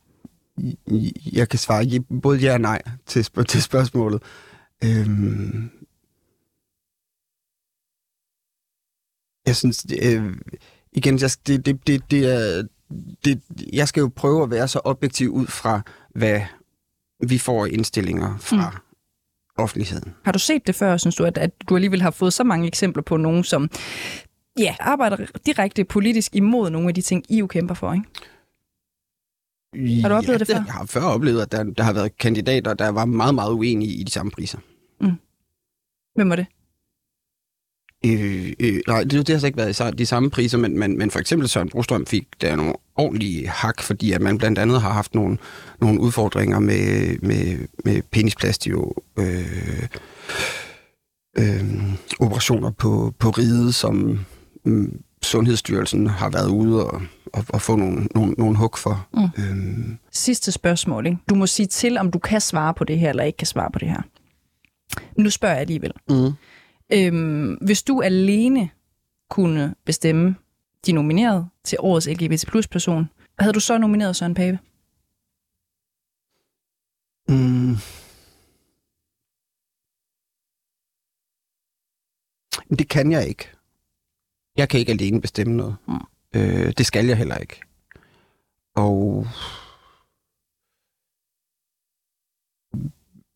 Jeg 1.33 1.49
kan 1.49 1.59
svare 1.59 1.99
både 2.21 2.37
ja 2.39 2.53
og 2.53 2.61
nej 2.61 2.81
til, 3.05 3.25
til 3.47 3.61
spørgsmålet. 3.61 4.21
Øhm, 4.83 5.69
jeg 9.45 9.55
synes, 9.55 9.85
øh, 10.01 10.35
igen, 10.91 11.19
jeg, 11.19 11.29
det, 11.47 11.65
det, 11.65 11.87
det, 11.87 12.11
det 12.11 12.33
er, 12.33 12.63
det, 13.25 13.41
jeg 13.73 13.87
skal 13.87 14.01
jo 14.01 14.11
prøve 14.15 14.43
at 14.43 14.51
være 14.51 14.67
så 14.67 14.81
objektiv 14.83 15.29
ud 15.29 15.47
fra, 15.47 15.81
hvad 16.15 16.41
vi 17.27 17.37
får 17.37 17.65
indstillinger 17.65 18.37
fra 18.37 18.69
mm. 18.69 19.63
offentligheden. 19.63 20.13
Har 20.25 20.31
du 20.31 20.39
set 20.39 20.67
det 20.67 20.75
før, 20.75 20.97
synes 20.97 21.15
du, 21.15 21.23
at, 21.23 21.37
at 21.37 21.51
du 21.69 21.75
alligevel 21.75 22.01
har 22.01 22.11
fået 22.11 22.33
så 22.33 22.43
mange 22.43 22.67
eksempler 22.67 23.03
på 23.03 23.17
nogen, 23.17 23.43
som 23.43 23.69
ja, 24.59 24.75
arbejder 24.79 25.17
direkte 25.45 25.83
politisk 25.83 26.35
imod 26.35 26.69
nogle 26.69 26.87
af 26.87 26.95
de 26.95 27.01
ting, 27.01 27.23
I 27.29 27.37
jo 27.37 27.47
kæmper 27.47 27.75
for, 27.75 27.93
ikke? 27.93 28.05
Har 30.01 30.09
du 30.09 30.15
oplevet 30.15 30.39
det 30.39 30.47
før? 30.47 30.55
Jeg 30.55 30.73
har 30.73 30.85
før 30.85 31.01
oplevet, 31.01 31.41
at 31.41 31.51
der, 31.51 31.63
der 31.63 31.83
har 31.83 31.93
været 31.93 32.17
kandidater, 32.17 32.73
der 32.73 32.89
var 32.89 33.05
meget, 33.05 33.35
meget 33.35 33.53
uenige 33.53 33.93
i 33.93 34.03
de 34.03 34.11
samme 34.11 34.31
priser. 34.31 34.57
Hvem 36.15 36.29
var 36.29 36.35
det? 36.35 36.45
Øh, 38.05 38.53
øh, 38.59 38.81
nej, 38.87 39.03
det, 39.03 39.11
det 39.11 39.29
har 39.29 39.39
så 39.39 39.45
ikke 39.45 39.57
været 39.57 39.97
de 39.97 40.05
samme 40.05 40.29
priser, 40.29 40.57
men, 40.57 40.79
men, 40.79 40.97
men 40.97 41.11
for 41.11 41.19
eksempel 41.19 41.49
Søren 41.49 41.69
Brostrøm 41.69 42.05
fik 42.05 42.27
der 42.41 42.55
nogle 42.55 42.73
ordentlige 42.95 43.47
hak, 43.47 43.81
fordi 43.81 44.11
at 44.11 44.21
man 44.21 44.37
blandt 44.37 44.59
andet 44.59 44.81
har 44.81 44.93
haft 44.93 45.15
nogle, 45.15 45.37
nogle 45.81 45.99
udfordringer 45.99 46.59
med, 46.59 47.15
med, 47.21 47.67
med 47.85 48.01
penisplastio 48.11 48.93
øh, 49.19 49.83
øh, 51.37 51.63
operationer 52.19 52.71
på, 52.71 53.13
på 53.19 53.29
riget, 53.29 53.75
som 53.75 54.25
mm, 54.65 55.01
Sundhedsstyrelsen 55.21 56.07
har 56.07 56.29
været 56.29 56.49
ude 56.49 56.85
og, 56.85 57.01
og, 57.33 57.45
og 57.49 57.61
få 57.61 57.75
nogle, 57.75 58.07
nogle, 58.15 58.33
nogle 58.37 58.57
hug 58.57 58.77
for. 58.77 59.07
Mm. 59.13 59.43
Øhm, 59.43 59.97
Sidste 60.11 60.51
spørgsmål, 60.51 61.05
ikke? 61.05 61.17
Du 61.29 61.35
må 61.35 61.47
sige 61.47 61.67
til, 61.67 61.97
om 61.97 62.11
du 62.11 62.19
kan 62.19 62.41
svare 62.41 62.73
på 62.73 62.83
det 62.83 62.99
her, 62.99 63.09
eller 63.09 63.23
ikke 63.23 63.37
kan 63.37 63.47
svare 63.47 63.69
på 63.73 63.79
det 63.79 63.89
her. 63.89 64.01
Nu 65.17 65.29
spørger 65.29 65.53
jeg 65.55 65.61
alligevel. 65.61 65.91
mm. 66.09 66.31
Øhm, 66.93 67.53
hvis 67.53 67.83
du 67.83 68.01
alene 68.01 68.69
kunne 69.29 69.75
bestemme 69.85 70.35
de 70.85 70.91
nominerede 70.91 71.49
til 71.63 71.77
årets 71.81 72.07
LGBT 72.07 72.47
plus 72.47 72.67
person, 72.67 73.09
havde 73.39 73.53
du 73.53 73.59
så 73.59 73.77
nomineret 73.77 74.15
Søren 74.15 74.33
Pape? 74.33 74.59
Mm. 77.29 77.75
Det 82.77 82.89
kan 82.89 83.11
jeg 83.11 83.27
ikke. 83.27 83.49
Jeg 84.57 84.69
kan 84.69 84.79
ikke 84.79 84.91
alene 84.91 85.21
bestemme 85.21 85.55
noget. 85.55 85.75
Mm. 85.87 85.93
Øh, 86.35 86.73
det 86.77 86.85
skal 86.85 87.05
jeg 87.05 87.17
heller 87.17 87.37
ikke. 87.37 87.61
Og 88.75 89.27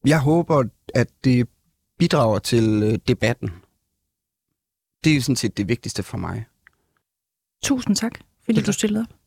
jeg 0.05 0.21
håber, 0.21 0.63
at 0.95 1.09
det 1.23 1.47
bidrager 1.99 2.39
til 2.39 2.83
øh, 2.83 2.99
debatten. 3.07 3.49
Det 5.03 5.11
er 5.11 5.15
jo 5.15 5.21
sådan 5.21 5.35
set 5.35 5.57
det 5.57 5.67
vigtigste 5.67 6.03
for 6.03 6.17
mig. 6.17 6.45
Tusind 7.63 7.95
tak, 7.95 8.19
fordi 8.45 8.61
du 8.61 8.71
stillede 8.71 9.05
op. 9.09 9.17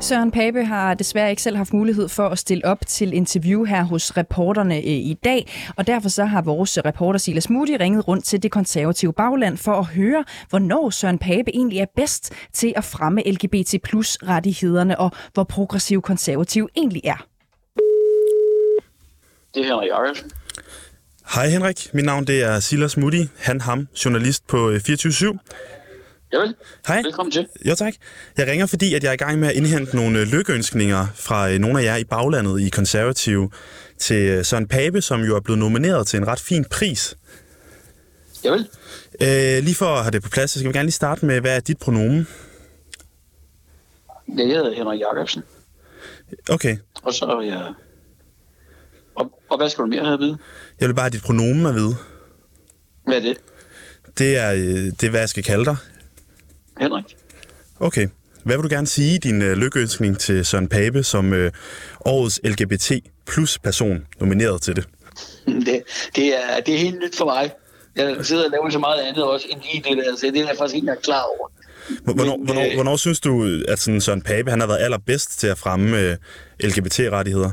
Søren 0.00 0.30
Pape 0.30 0.64
har 0.64 0.94
desværre 0.94 1.30
ikke 1.30 1.42
selv 1.42 1.56
haft 1.56 1.72
mulighed 1.72 2.08
for 2.08 2.28
at 2.28 2.38
stille 2.38 2.64
op 2.64 2.86
til 2.86 3.12
interview 3.12 3.64
her 3.64 3.82
hos 3.82 4.16
reporterne 4.16 4.76
øh, 4.76 4.82
i 4.84 5.16
dag, 5.24 5.48
og 5.76 5.86
derfor 5.86 6.08
så 6.08 6.24
har 6.24 6.42
vores 6.42 6.78
reporter 6.84 7.18
Silas 7.18 7.50
Moody 7.50 7.76
ringet 7.80 8.08
rundt 8.08 8.24
til 8.24 8.42
det 8.42 8.50
konservative 8.50 9.12
bagland 9.12 9.56
for 9.56 9.72
at 9.72 9.86
høre, 9.86 10.24
hvornår 10.48 10.90
Søren 10.90 11.18
Pape 11.18 11.50
egentlig 11.54 11.78
er 11.78 11.86
bedst 11.96 12.32
til 12.52 12.72
at 12.76 12.84
fremme 12.84 13.22
LGBT 13.26 13.74
plus 13.82 14.18
rettighederne, 14.22 14.98
og 15.00 15.10
hvor 15.34 15.44
progressiv 15.44 16.02
konservativ 16.02 16.68
egentlig 16.76 17.02
er. 17.04 17.26
Det 19.58 19.66
er 19.66 19.70
Henrik 19.70 19.88
Jacobsen. 19.88 20.30
Hej 21.34 21.48
Henrik, 21.48 21.90
mit 21.92 22.04
navn 22.04 22.24
det 22.26 22.42
er 22.42 22.60
Silas 22.60 22.96
Moody, 22.96 23.28
han 23.38 23.60
ham, 23.60 23.88
journalist 24.04 24.46
på 24.46 24.72
24 24.84 25.38
Javel. 26.32 26.54
Hej. 26.86 27.02
Velkommen 27.02 27.32
til. 27.32 27.46
Jo 27.68 27.74
tak. 27.74 27.94
Jeg 28.36 28.46
ringer, 28.46 28.66
fordi 28.66 28.94
at 28.94 29.02
jeg 29.02 29.08
er 29.08 29.12
i 29.12 29.16
gang 29.16 29.38
med 29.38 29.48
at 29.48 29.54
indhente 29.54 29.96
nogle 29.96 30.20
øh, 30.20 30.26
lykkeønskninger 30.26 31.06
fra 31.14 31.50
øh, 31.50 31.58
nogle 31.58 31.80
af 31.80 31.84
jer 31.84 31.96
i 31.96 32.04
baglandet 32.04 32.60
i 32.60 32.68
konservative 32.68 33.50
til 33.98 34.28
øh, 34.28 34.44
Søren 34.44 34.68
Pape, 34.68 35.00
som 35.00 35.20
jo 35.20 35.36
er 35.36 35.40
blevet 35.40 35.58
nomineret 35.58 36.06
til 36.06 36.16
en 36.16 36.26
ret 36.26 36.40
fin 36.40 36.64
pris. 36.64 37.16
Javel. 38.44 38.68
Øh, 39.20 39.64
lige 39.64 39.74
for 39.74 39.86
at 39.86 40.02
have 40.02 40.10
det 40.10 40.22
på 40.22 40.30
plads, 40.30 40.50
så 40.50 40.58
skal 40.58 40.68
vi 40.68 40.76
gerne 40.76 40.86
lige 40.86 40.92
starte 40.92 41.26
med, 41.26 41.40
hvad 41.40 41.56
er 41.56 41.60
dit 41.60 41.78
pronomen? 41.78 42.28
Jeg 44.36 44.46
hedder 44.46 44.74
Henrik 44.74 45.00
Jacobsen. 45.00 45.42
Okay. 46.50 46.76
Og 47.02 47.14
så 47.14 47.24
er 47.24 47.40
jeg... 47.40 47.74
Og, 49.18 49.30
og 49.50 49.56
hvad 49.56 49.68
skal 49.68 49.82
du 49.82 49.88
mere 49.88 50.04
have 50.04 50.14
at 50.14 50.20
vide? 50.20 50.38
Jeg 50.80 50.88
vil 50.88 50.94
bare 50.94 51.04
have 51.04 51.10
dit 51.10 51.22
pronomen 51.22 51.66
at 51.66 51.74
vide. 51.74 51.96
Hvad 53.04 53.16
er 53.16 53.20
det? 53.20 53.36
Det 54.18 54.36
er, 54.36 54.52
øh, 54.52 54.60
det 54.60 55.02
er 55.04 55.10
hvad 55.10 55.20
jeg 55.20 55.28
skal 55.28 55.42
kalde 55.42 55.64
dig. 55.64 55.76
Henrik. 56.80 57.16
Okay. 57.80 58.08
Hvad 58.44 58.56
vil 58.56 58.64
du 58.64 58.68
gerne 58.74 58.86
sige 58.86 59.14
i 59.14 59.18
din 59.18 59.42
øh, 59.42 59.56
lykkeønskning 59.56 60.18
til 60.18 60.44
Søren 60.44 60.68
Pape 60.68 61.02
som 61.02 61.32
øh, 61.32 61.52
årets 62.04 62.40
LGBT 62.44 62.92
plus 63.26 63.58
person 63.58 64.06
nomineret 64.20 64.62
til 64.62 64.76
det? 64.76 64.88
Det, 65.66 65.82
det, 66.16 66.26
er, 66.26 66.60
det 66.66 66.74
er 66.74 66.78
helt 66.78 66.98
nyt 66.98 67.16
for 67.16 67.24
mig. 67.24 67.50
Jeg 67.96 68.16
sidder 68.22 68.44
og 68.44 68.50
laver 68.50 68.70
så 68.70 68.78
meget 68.78 69.00
andet 69.00 69.24
også 69.24 69.46
end 69.50 69.60
lige 69.72 69.84
det 69.88 69.96
der, 69.96 70.16
så 70.16 70.26
det 70.26 70.36
er 70.36 70.46
jeg 70.46 70.56
faktisk 70.58 70.74
ikke 70.74 70.84
engang 70.84 71.02
klar 71.02 71.22
over. 71.22 71.48
Hvornår, 72.04 72.36
Men, 72.36 72.46
hvornår, 72.46 72.62
øh, 72.62 72.74
hvornår 72.74 72.96
synes 72.96 73.20
du, 73.20 73.62
at 73.68 73.78
sådan 73.78 74.00
Søren 74.00 74.22
Pape 74.22 74.50
han 74.50 74.60
har 74.60 74.66
været 74.66 74.78
allerbedst 74.78 75.38
til 75.40 75.46
at 75.46 75.58
fremme 75.58 76.00
øh, 76.00 76.16
LGBT-rettigheder? 76.60 77.50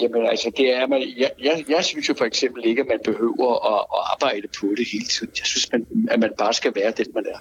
Jamen 0.00 0.26
altså, 0.26 0.50
det 0.56 0.74
er 0.74 0.86
man, 0.86 1.02
jeg, 1.16 1.30
jeg, 1.42 1.64
jeg 1.68 1.84
synes 1.84 2.08
jo 2.08 2.14
for 2.14 2.24
eksempel 2.24 2.66
ikke, 2.66 2.82
at 2.82 2.88
man 2.88 2.98
behøver 3.04 3.74
at, 3.74 3.86
at 3.96 4.04
arbejde 4.12 4.48
på 4.60 4.66
det 4.76 4.86
hele 4.92 5.04
tiden. 5.04 5.32
Jeg 5.38 5.46
synes, 5.46 5.72
man, 5.72 5.86
at 6.10 6.20
man 6.20 6.30
bare 6.38 6.54
skal 6.54 6.72
være 6.74 6.92
den, 6.96 7.06
man 7.14 7.24
er. 7.34 7.38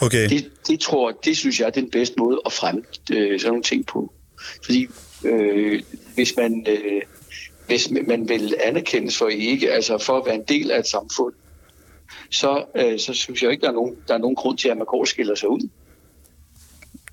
Okay. 0.00 0.28
Det, 0.28 0.50
det 0.68 0.80
tror 0.80 1.10
det 1.10 1.36
synes 1.36 1.60
jeg 1.60 1.66
er 1.66 1.70
den 1.70 1.90
bedste 1.90 2.14
måde 2.18 2.40
at 2.46 2.52
fremme 2.52 2.82
øh, 3.12 3.40
sådan 3.40 3.50
nogle 3.50 3.62
ting 3.62 3.86
på. 3.86 4.12
Fordi 4.64 4.86
øh, 5.24 5.82
hvis 6.14 6.36
man 6.36 6.66
øh, 6.68 7.02
hvis 7.68 7.90
man 7.90 8.28
vil 8.28 8.54
anerkendes 8.64 9.18
for 9.18 9.28
ikke, 9.28 9.72
altså 9.72 9.98
for 9.98 10.16
at 10.18 10.26
være 10.26 10.34
en 10.34 10.44
del 10.48 10.70
af 10.70 10.78
et 10.78 10.86
samfund, 10.86 11.34
så, 12.30 12.64
øh, 12.76 12.98
så 12.98 13.14
synes 13.14 13.42
jeg 13.42 13.50
ikke, 13.50 13.60
der 13.60 13.68
er, 13.68 13.72
nogen, 13.72 13.96
der 14.08 14.14
er 14.14 14.18
nogen 14.18 14.36
grund 14.36 14.58
til, 14.58 14.68
at 14.68 14.76
man 14.76 14.86
går 14.86 15.00
og 15.00 15.08
skiller 15.08 15.34
sig 15.34 15.48
ud. 15.48 15.68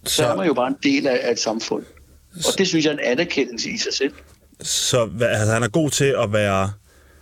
Så, 0.06 0.16
så 0.16 0.26
er 0.26 0.36
man 0.36 0.48
jo 0.48 0.54
bare 0.54 0.68
en 0.68 0.78
del 0.84 1.08
af, 1.08 1.20
af 1.24 1.32
et 1.32 1.40
samfund. 1.40 1.86
Og 2.36 2.58
det 2.58 2.68
synes 2.68 2.86
jeg 2.86 2.92
er 2.92 2.98
en 2.98 3.04
anerkendelse 3.04 3.70
i 3.70 3.78
sig 3.78 3.94
selv. 3.94 4.14
Så 4.62 5.10
altså, 5.22 5.54
han 5.54 5.64
er 5.64 5.68
god 5.68 5.90
til 5.90 6.16
at 6.24 6.34
være 6.34 6.72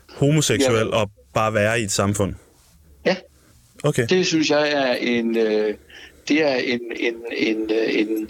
homoseksuel 0.10 0.94
og 0.94 1.12
bare 1.34 1.54
være 1.54 1.82
i 1.82 1.84
et 1.84 1.92
samfund? 1.92 2.36
Ja. 3.06 3.16
Okay. 3.84 4.08
Det 4.10 4.28
synes 4.28 4.50
jeg 4.50 4.72
er 4.72 4.94
en, 4.94 5.38
øh, 5.38 5.76
det 6.28 6.44
er 6.44 6.56
en, 6.56 6.80
en, 7.00 7.16
en, 7.38 7.72
øh, 7.72 8.00
en, 8.00 8.30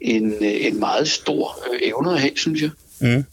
en, 0.00 0.32
øh, 0.32 0.66
en 0.66 0.80
meget 0.80 1.08
stor 1.08 1.58
øh, 1.72 1.80
evne 1.82 2.12
at 2.12 2.20
have, 2.20 2.32
synes 2.36 2.62
jeg. 2.62 2.70
Mm. 3.00 3.24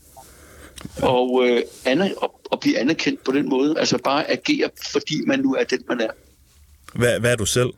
Og 1.01 1.47
øh, 1.47 1.61
aner, 1.85 2.05
at, 2.05 2.29
at 2.51 2.59
blive 2.59 2.79
anerkendt 2.79 3.23
på 3.23 3.31
den 3.31 3.49
måde. 3.49 3.79
Altså 3.79 3.97
bare 3.97 4.31
agere, 4.31 4.69
fordi 4.91 5.21
man 5.27 5.39
nu 5.39 5.53
er 5.53 5.63
den, 5.63 5.79
man 5.89 6.01
er. 6.01 6.09
Hvad, 6.95 7.19
hvad 7.19 7.31
er 7.31 7.35
du 7.35 7.45
selv? 7.45 7.69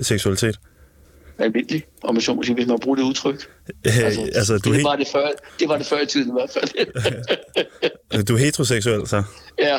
Seksualitet? 0.00 0.60
Almindelig, 1.42 1.84
om 2.02 2.14
man 2.14 2.22
så 2.22 2.34
må 2.34 2.42
sige, 2.42 2.54
hvis 2.54 2.66
man 2.66 2.78
bruger 2.78 2.96
det 2.96 3.02
udtryk. 3.02 3.48
Altså, 3.84 4.20
altså 4.34 4.58
du, 4.58 4.68
er 4.70 4.74
det, 4.74 4.80
he- 4.80 4.88
var 4.88 4.96
det, 4.96 5.08
før, 5.12 5.28
det 5.60 5.68
var 5.68 5.76
det 5.78 5.86
før 5.86 6.00
i 6.00 6.06
tiden 6.06 6.28
i 6.28 6.32
hvert 6.32 6.50
fald. 6.50 8.24
du 8.24 8.34
er 8.34 8.38
heteroseksuel, 8.38 9.06
så? 9.08 9.22
ja. 9.58 9.78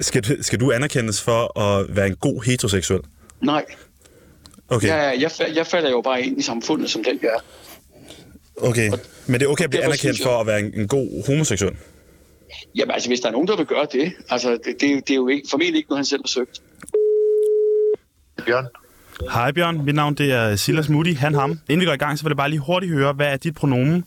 Skal 0.00 0.22
du, 0.24 0.42
skal 0.42 0.60
du 0.60 0.72
anerkendes 0.72 1.20
for 1.22 1.58
at 1.60 1.96
være 1.96 2.06
en 2.06 2.16
god 2.16 2.42
heteroseksuel? 2.44 3.00
Nej. 3.42 3.64
Okay. 4.68 4.88
Jeg, 4.88 5.16
jeg, 5.20 5.30
fa- 5.30 5.54
jeg 5.56 5.66
falder 5.66 5.90
jo 5.90 6.00
bare 6.00 6.22
ind 6.22 6.38
i 6.38 6.42
samfundet, 6.42 6.90
som 6.90 7.04
den 7.04 7.18
gør. 7.18 7.44
Okay. 8.56 8.90
Men 9.26 9.40
det 9.40 9.46
er 9.46 9.50
okay 9.50 9.64
at 9.64 9.70
blive 9.70 9.84
anerkendt 9.84 10.18
jeg- 10.18 10.24
for 10.24 10.40
at 10.40 10.46
være 10.46 10.60
en, 10.60 10.80
en 10.80 10.88
god 10.88 11.26
homoseksuel? 11.26 11.76
Jamen 12.74 12.90
altså, 12.94 13.08
hvis 13.08 13.20
der 13.20 13.28
er 13.28 13.32
nogen, 13.32 13.48
der 13.48 13.56
vil 13.56 13.66
gøre 13.66 13.86
det, 13.92 14.12
altså 14.28 14.50
det, 14.50 14.76
det, 14.80 14.88
er 14.88 14.92
jo- 14.94 15.00
det 15.00 15.10
er 15.10 15.14
jo 15.14 15.28
ikke, 15.28 15.46
formentlig 15.50 15.76
ikke 15.78 15.88
noget, 15.88 15.98
han 15.98 16.04
selv 16.04 16.20
har 16.24 16.28
søgt. 16.28 16.62
Bjørn. 18.46 18.66
Hej 19.22 19.52
Bjørn, 19.52 19.84
mit 19.84 19.94
navn 19.94 20.14
det 20.14 20.32
er 20.32 20.56
Silas 20.56 20.88
Moody, 20.88 21.16
han 21.16 21.34
ham. 21.34 21.50
Inden 21.50 21.80
vi 21.80 21.86
går 21.86 21.92
i 21.92 21.96
gang, 21.96 22.18
så 22.18 22.24
vil 22.24 22.30
jeg 22.30 22.36
bare 22.36 22.50
lige 22.50 22.60
hurtigt 22.60 22.92
høre, 22.92 23.12
hvad 23.12 23.26
er 23.26 23.36
dit 23.36 23.54
pronomen? 23.54 24.04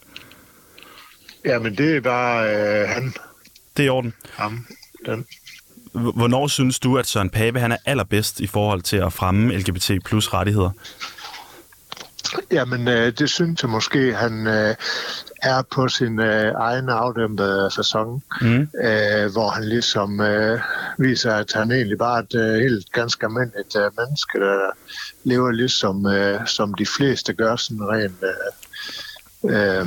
Jamen, 1.45 1.77
det 1.77 1.95
er 1.95 2.01
bare 2.01 2.55
øh, 2.55 2.89
han. 2.89 3.13
Det 3.77 3.83
er 3.83 3.87
i 3.87 3.89
orden. 3.89 4.13
Ham. 4.31 4.65
Den. 5.05 5.25
Hvornår 5.91 6.47
synes 6.47 6.79
du, 6.79 6.97
at 6.97 7.07
Søren 7.07 7.29
Pape 7.29 7.59
han 7.59 7.71
er 7.71 7.77
allerbedst 7.85 8.39
i 8.39 8.47
forhold 8.47 8.81
til 8.81 8.97
at 8.97 9.13
fremme 9.13 9.57
LGBT 9.57 9.91
plus 10.05 10.33
rettigheder? 10.33 10.69
Jamen, 12.51 12.87
øh, 12.87 13.13
det 13.19 13.29
synes 13.29 13.63
jeg 13.63 13.69
måske, 13.69 14.13
han 14.13 14.47
øh, 14.47 14.75
er 15.43 15.61
på 15.71 15.87
sin 15.87 16.19
øh, 16.19 16.53
egen 16.55 16.89
afdæmpede 16.89 17.69
sæson, 17.75 18.23
Mm. 18.41 18.67
øh, 18.83 19.31
hvor 19.31 19.49
han 19.49 19.63
ligesom 19.63 20.21
øh, 20.21 20.59
viser, 20.97 21.33
at 21.33 21.51
han 21.55 21.71
egentlig 21.71 21.97
bare 21.97 22.17
er 22.17 22.23
et 22.23 22.35
øh, 22.35 22.61
helt 22.61 22.91
ganske 22.91 23.25
almindeligt 23.25 23.75
øh, 23.75 23.91
menneske, 23.97 24.39
der 24.39 24.69
lever 25.23 25.51
ligesom 25.51 26.05
øh, 26.05 26.47
som 26.47 26.73
de 26.73 26.85
fleste 26.97 27.33
gør, 27.33 27.55
sådan 27.55 27.83
rent... 27.89 28.23
Øh, 28.23 29.79
øh, 29.79 29.85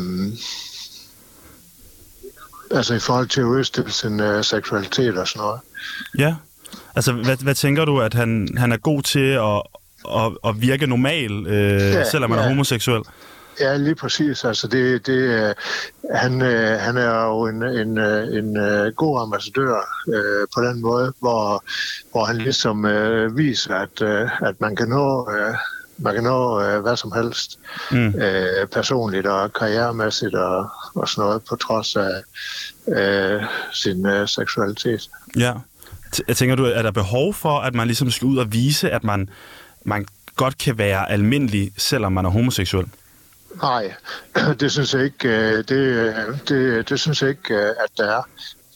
altså 2.70 2.94
i 2.94 2.98
forhold 2.98 3.26
til 3.28 3.40
at 3.40 3.44
udstille 3.44 3.92
sin 3.92 4.20
øh, 4.20 4.44
seksualitet 4.44 5.18
og 5.18 5.28
sådan 5.28 5.40
noget. 5.40 5.60
Ja. 6.18 6.34
Altså, 6.96 7.12
hvad, 7.12 7.36
hvad 7.36 7.54
tænker 7.54 7.84
du, 7.84 8.00
at 8.00 8.14
han, 8.14 8.48
han 8.56 8.72
er 8.72 8.76
god 8.76 9.02
til 9.02 9.28
at, 9.30 9.62
at, 10.20 10.32
at 10.48 10.62
virke 10.62 10.86
normal, 10.86 11.46
øh, 11.46 11.80
Ja, 11.80 12.10
selvom 12.10 12.30
man 12.30 12.38
er 12.38 12.42
ja. 12.42 12.48
homoseksuel? 12.48 13.02
Ja, 13.60 13.76
lige 13.76 13.94
præcis. 13.94 14.44
Altså 14.44 14.66
det, 14.66 15.06
det, 15.06 15.12
øh, 15.12 15.54
han, 16.14 16.42
øh, 16.42 16.78
han 16.80 16.96
er 16.96 17.24
jo 17.26 17.46
en, 17.46 17.62
en, 17.62 17.98
øh, 17.98 18.38
en 18.38 18.56
god 18.96 19.22
ambassadør 19.22 19.74
øh, 20.08 20.46
på 20.54 20.62
den 20.62 20.82
måde, 20.82 21.12
hvor, 21.20 21.64
hvor 22.12 22.24
han 22.24 22.36
ligesom 22.38 22.84
øh, 22.84 23.36
viser, 23.36 23.74
at, 23.74 24.02
øh, 24.02 24.48
at 24.48 24.60
man 24.60 24.76
kan 24.76 24.88
nå, 24.88 25.30
øh, 25.30 25.54
man 25.98 26.14
kan 26.14 26.24
nå 26.24 26.62
øh, 26.62 26.80
hvad 26.82 26.96
som 26.96 27.12
helst 27.12 27.58
Mm. 27.90 28.06
øh, 28.20 28.66
personligt 28.72 29.26
og 29.26 29.52
karrieremæssigt 29.52 30.34
og, 30.34 30.68
og 30.94 31.08
sådan 31.08 31.22
noget, 31.24 31.42
på 31.48 31.56
trods 31.56 31.96
af 31.96 32.22
øh, 32.88 33.42
sin 33.72 34.06
øh, 34.06 34.28
seksualitet. 34.28 35.08
Ja. 35.36 35.52
T- 36.16 36.32
tænker 36.34 36.56
du, 36.56 36.64
er 36.64 36.82
der 36.82 36.90
behov 36.90 37.34
for, 37.34 37.58
at 37.60 37.74
man 37.74 37.86
ligesom 37.86 38.10
skal 38.10 38.26
ud 38.26 38.36
og 38.38 38.52
vise, 38.52 38.90
at 38.90 39.04
man, 39.04 39.28
man 39.84 40.06
godt 40.36 40.58
kan 40.58 40.78
være 40.78 41.10
almindelig, 41.10 41.72
selvom 41.76 42.12
man 42.12 42.24
er 42.24 42.30
homoseksuel? 42.30 42.86
Nej, 43.62 43.94
det 44.60 44.72
synes 44.72 44.94
jeg 44.94 45.04
ikke, 45.04 45.28
øh, 45.28 45.64
det, 45.68 45.70
øh, 45.70 46.14
det, 46.48 46.88
det 46.88 47.00
synes 47.00 47.22
jeg 47.22 47.30
ikke, 47.30 47.54
øh, 47.54 47.68
at 47.68 47.90
der 47.98 48.04
er. 48.04 48.22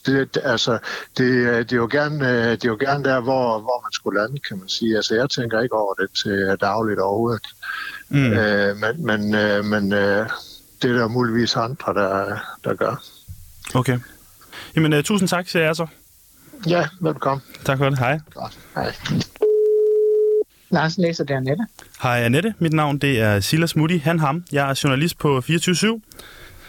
Det, 0.07 0.39
altså, 0.43 0.79
det, 1.19 1.71
det, 1.71 1.73
er 1.73 1.77
jo 1.77 1.89
gerne, 1.91 2.51
det 2.51 2.65
er 2.65 2.69
jo 2.69 2.77
gerne 2.81 3.05
der, 3.05 3.21
hvor, 3.21 3.59
hvor 3.59 3.83
man 3.83 3.93
skulle 3.93 4.21
lande, 4.21 4.39
kan 4.49 4.59
man 4.59 4.69
sige. 4.69 4.97
Altså, 4.97 5.15
jeg 5.15 5.31
tænker 5.31 5.61
ikke 5.61 5.75
over 5.75 5.95
det 5.95 6.09
til 6.23 6.57
dagligt 6.61 7.01
overhovedet. 7.01 7.47
Mm. 8.09 8.33
Øh, 8.33 8.77
men 8.77 9.07
men, 9.07 9.35
øh, 9.35 9.65
men 9.65 9.93
øh, 9.93 10.29
det 10.83 10.91
er 10.91 10.95
der 10.95 11.09
muligvis 11.09 11.57
andre, 11.57 11.95
der, 11.95 12.39
der 12.65 12.75
gør. 12.75 13.03
Okay. 13.75 13.99
Jamen, 14.77 14.93
uh, 14.93 15.03
tusind 15.03 15.29
tak, 15.29 15.49
siger 15.49 15.65
jeg 15.65 15.77
så. 15.77 15.87
Ja, 16.67 16.89
velkommen. 17.01 17.43
Tak 17.65 17.79
for 17.79 17.91
det. 17.91 17.99
Hej. 17.99 18.21
Godt. 18.35 18.59
Hej. 18.75 18.95
Lars 20.71 20.99
læser 20.99 21.25
det 21.25 21.35
Annette. 21.35 21.67
Hej 22.03 22.21
Annette, 22.21 22.55
mit 22.59 22.73
navn 22.73 22.99
det 22.99 23.21
er 23.21 23.41
Silas 23.41 23.77
Moody, 23.77 24.01
han 24.01 24.19
ham. 24.19 24.45
Jeg 24.53 24.71
er 24.71 24.81
journalist 24.85 25.19
på 25.19 25.41
24 25.41 26.01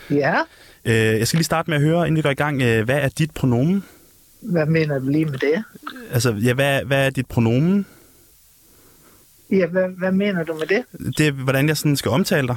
Ja, 0.10 0.40
uh, 0.86 0.92
Jeg 0.92 1.28
skal 1.28 1.38
lige 1.38 1.46
starte 1.46 1.70
med 1.70 1.78
at 1.78 1.84
høre, 1.84 2.08
inden 2.08 2.18
vi 2.18 2.22
går 2.22 2.30
i 2.30 2.34
gang, 2.34 2.56
uh, 2.56 2.80
hvad 2.80 2.98
er 2.98 3.10
dit 3.10 3.32
pronomen? 3.32 3.84
hvad 4.42 4.66
mener 4.66 5.00
du 5.00 5.10
lige 5.10 5.26
med 5.26 5.38
det? 5.40 5.64
Altså, 6.12 6.34
ja, 6.34 6.54
hvad, 6.54 6.86
hvad 6.86 7.06
er 7.06 7.10
dit 7.10 7.26
pronomen? 7.28 7.86
Ja, 9.52 9.66
hvad, 9.66 9.90
hvad 9.98 10.12
mener 10.12 10.44
du 10.44 10.54
med 10.54 10.68
det? 10.68 10.84
Det 11.18 11.28
er, 11.28 11.32
hvordan 11.32 11.68
jeg 11.68 11.78
sådan 11.78 11.96
skal 11.96 12.12
omtale 12.12 12.48
dig. 12.48 12.56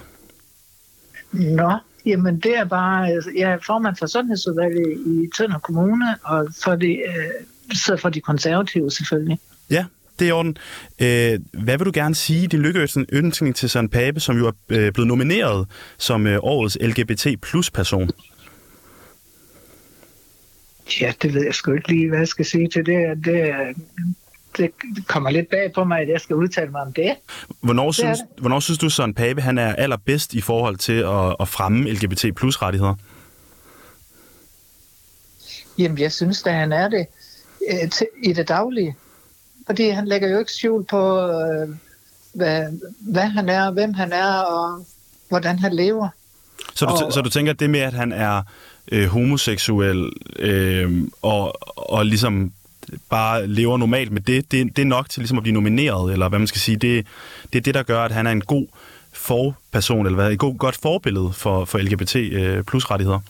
Nå, 1.33 1.73
jamen 2.07 2.41
det 2.41 2.59
er 2.59 2.65
bare, 2.65 3.09
altså, 3.09 3.31
jeg 3.37 3.51
er 3.51 3.59
formand 3.67 3.97
for 3.97 4.07
Sundhedsudvalget 4.07 4.99
i 5.07 5.29
Tønder 5.37 5.59
Kommune, 5.59 6.05
og 6.23 6.47
for 6.65 6.75
de, 6.75 6.87
øh, 6.87 7.77
så 7.77 7.97
for 7.97 8.09
de 8.09 8.21
konservative 8.21 8.91
selvfølgelig. 8.91 9.39
Ja, 9.71 9.85
det 10.19 10.25
er 10.25 10.29
i 10.29 10.33
orden. 10.33 10.57
Øh, 10.99 11.63
hvad 11.65 11.79
vil 11.79 11.87
du 11.87 11.91
gerne 11.95 12.15
sige 12.15 12.47
din 12.47 12.61
lykkeønskning 12.61 13.57
til 13.57 13.71
Søren 13.71 13.89
Pape, 13.89 14.21
som 14.21 14.39
jo 14.39 14.47
er 14.47 14.53
øh, 14.69 14.93
blevet 14.93 15.09
nomineret 15.09 15.67
som 15.99 16.27
øh, 16.27 16.39
årets 16.43 16.79
LGBT 16.81 17.27
plus 17.43 17.71
person? 17.71 18.11
Ja, 21.01 21.13
det 21.23 21.35
ved 21.35 21.45
jeg 21.45 21.55
sgu 21.55 21.73
ikke 21.73 21.89
lige, 21.89 22.09
hvad 22.09 22.19
jeg 22.19 22.29
skal 22.29 22.45
sige 22.45 22.69
til 22.69 22.87
det. 22.87 23.25
Det, 23.25 23.55
det 24.57 24.71
kommer 25.07 25.31
lidt 25.31 25.51
bag 25.51 25.73
på 25.75 25.85
mig, 25.85 26.01
at 26.01 26.09
jeg 26.09 26.21
skal 26.21 26.37
udtale 26.37 26.71
mig 26.71 26.81
om 26.81 26.93
det. 26.93 27.15
Hvornår, 27.61 27.87
det 27.87 27.95
synes, 27.95 28.19
det. 28.19 28.41
hvornår 28.41 28.61
synes 28.61 28.79
du, 28.79 28.91
Søren 28.91 29.15
Pape 29.15 29.41
han 29.41 29.59
er 29.59 29.75
allerbedst 29.75 30.35
i 30.35 30.41
forhold 30.41 30.77
til 30.77 30.93
at, 30.93 31.37
at 31.41 31.49
fremme 31.49 31.91
LGBT 31.91 32.25
plus 32.37 32.63
rettigheder? 32.63 32.95
Jamen, 35.79 35.99
jeg 35.99 36.13
synes, 36.13 36.43
at 36.47 36.55
han 36.55 36.73
er 36.73 36.89
det 36.89 37.07
øh, 37.71 37.91
i 38.23 38.33
det 38.33 38.49
daglige. 38.49 38.97
Fordi 39.69 39.89
han 39.89 40.09
lægger 40.09 40.29
jo 40.29 40.39
ikke 40.39 40.53
skjul 40.53 40.85
på, 40.85 41.19
øh, 41.21 41.69
hvad, 42.35 42.65
hvad 43.01 43.23
han 43.29 43.49
er, 43.49 43.71
hvem 43.71 43.95
han 43.95 44.13
er, 44.13 44.33
og 44.39 44.87
hvordan 45.29 45.59
han 45.59 45.73
lever. 45.75 46.09
Så 46.75 46.85
du, 46.87 46.91
Og- 47.05 47.13
så 47.13 47.21
du 47.21 47.31
tænker, 47.31 47.53
at 47.53 47.61
det 47.61 47.71
med, 47.71 47.81
at 47.81 47.93
han 47.93 48.13
er 48.13 48.43
øh, 48.93 49.07
homoseksuel 49.09 50.11
øh, 50.39 51.03
og, 51.23 51.55
og 51.77 52.07
ligesom 52.07 52.53
bare 53.11 53.47
lever 53.47 53.77
normalt 53.77 54.13
med 54.13 54.21
det, 54.21 54.53
det, 54.53 54.77
det 54.77 54.83
er 54.83 54.87
nok 54.87 55.09
til 55.11 55.21
ligesom 55.21 55.37
at 55.39 55.43
blive 55.43 55.55
nomineret, 55.55 56.13
eller 56.13 56.29
hvad 56.29 56.39
man 56.39 56.49
skal 56.49 56.61
sige. 56.61 56.77
Det, 56.77 57.07
det 57.53 57.59
er 57.59 57.63
det, 57.63 57.75
der 57.75 57.83
gør, 57.83 58.03
at 58.03 58.13
han 58.13 58.27
er 58.27 58.31
en 58.33 58.41
god 58.41 58.67
forperson, 59.13 60.07
eller 60.07 60.15
hvad, 60.17 60.33
et 60.33 60.39
god, 60.39 60.59
godt 60.59 60.77
forbillede 60.83 61.33
for, 61.33 61.65
for 61.65 61.79
LGBT 61.79 62.17
øh, 62.17 62.65
plus 62.65 62.91
rettigheder. 62.91 63.21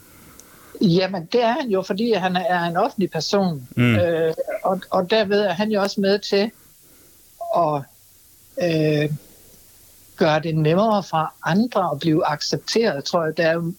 Jamen, 0.80 1.28
det 1.32 1.44
er 1.44 1.52
han 1.52 1.70
jo, 1.70 1.82
fordi 1.82 2.12
han 2.12 2.36
er 2.36 2.64
en 2.64 2.76
offentlig 2.76 3.10
person. 3.10 3.68
Mm. 3.76 3.94
Øh, 3.94 4.34
og, 4.64 4.80
og 4.90 5.10
derved 5.10 5.40
er 5.40 5.52
han 5.52 5.70
jo 5.70 5.82
også 5.82 6.00
med 6.00 6.18
til 6.18 6.50
at 7.56 7.82
øh, 8.62 9.10
gøre 10.16 10.40
det 10.40 10.56
nemmere 10.56 11.02
for 11.02 11.32
andre 11.44 11.90
at 11.92 11.98
blive 11.98 12.26
accepteret, 12.26 13.04
tror 13.04 13.24
jeg. 13.24 13.36
Der 13.36 13.46
er 13.46 13.52
jo 13.52 13.72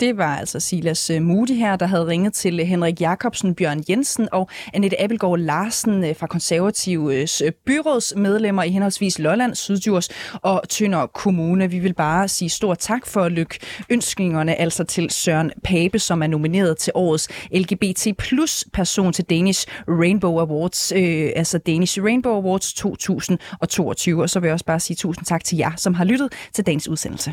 det 0.00 0.16
var 0.16 0.36
altså 0.36 0.60
Silas 0.60 1.10
øh, 1.10 1.22
Moody 1.22 1.54
her, 1.54 1.76
der 1.76 1.86
havde 1.86 2.06
ringet 2.06 2.32
til 2.32 2.60
øh, 2.60 2.66
Henrik 2.66 3.00
Jakobsen, 3.00 3.54
Bjørn 3.54 3.84
Jensen 3.88 4.28
og 4.32 4.48
Annette 4.74 5.02
Abelgaard 5.02 5.38
Larsen 5.38 6.04
øh, 6.04 6.16
fra 6.16 6.26
konservatives 6.26 7.42
byrådsmedlemmer 7.66 8.62
i 8.62 8.70
henholdsvis 8.70 9.18
Lolland, 9.18 9.54
Syddjurs 9.54 10.08
og 10.42 10.62
Tønder 10.68 11.06
Kommune. 11.06 11.70
Vi 11.70 11.78
vil 11.78 11.94
bare 11.94 12.28
sige 12.28 12.48
stor 12.48 12.74
tak 12.74 13.06
for 13.06 13.28
lykke 13.28 13.58
ønskningerne 13.90 14.54
altså 14.54 14.84
til 14.84 15.10
Søren 15.10 15.52
Pape, 15.64 15.98
som 15.98 16.22
er 16.22 16.26
nomineret 16.26 16.78
til 16.78 16.92
årets 16.94 17.28
LGBT 17.52 18.06
plus 18.18 18.64
person 18.72 19.12
til 19.12 19.24
Danish 19.24 19.66
Rainbow 19.88 20.38
Awards, 20.38 20.92
øh, 20.92 21.30
altså 21.36 21.58
Danish 21.58 22.02
Rainbow 22.02 22.32
Awards 22.32 22.74
2022. 22.74 24.22
Og 24.22 24.30
så 24.30 24.40
vil 24.40 24.46
jeg 24.46 24.52
også 24.52 24.64
bare 24.64 24.80
sige 24.80 24.96
tusind 24.96 25.26
tak 25.26 25.44
til 25.44 25.58
jer, 25.58 25.72
som 25.76 25.94
har 25.94 26.04
lyttet 26.04 26.32
til 26.52 26.66
dagens 26.66 26.88
udsendelse. 26.88 27.32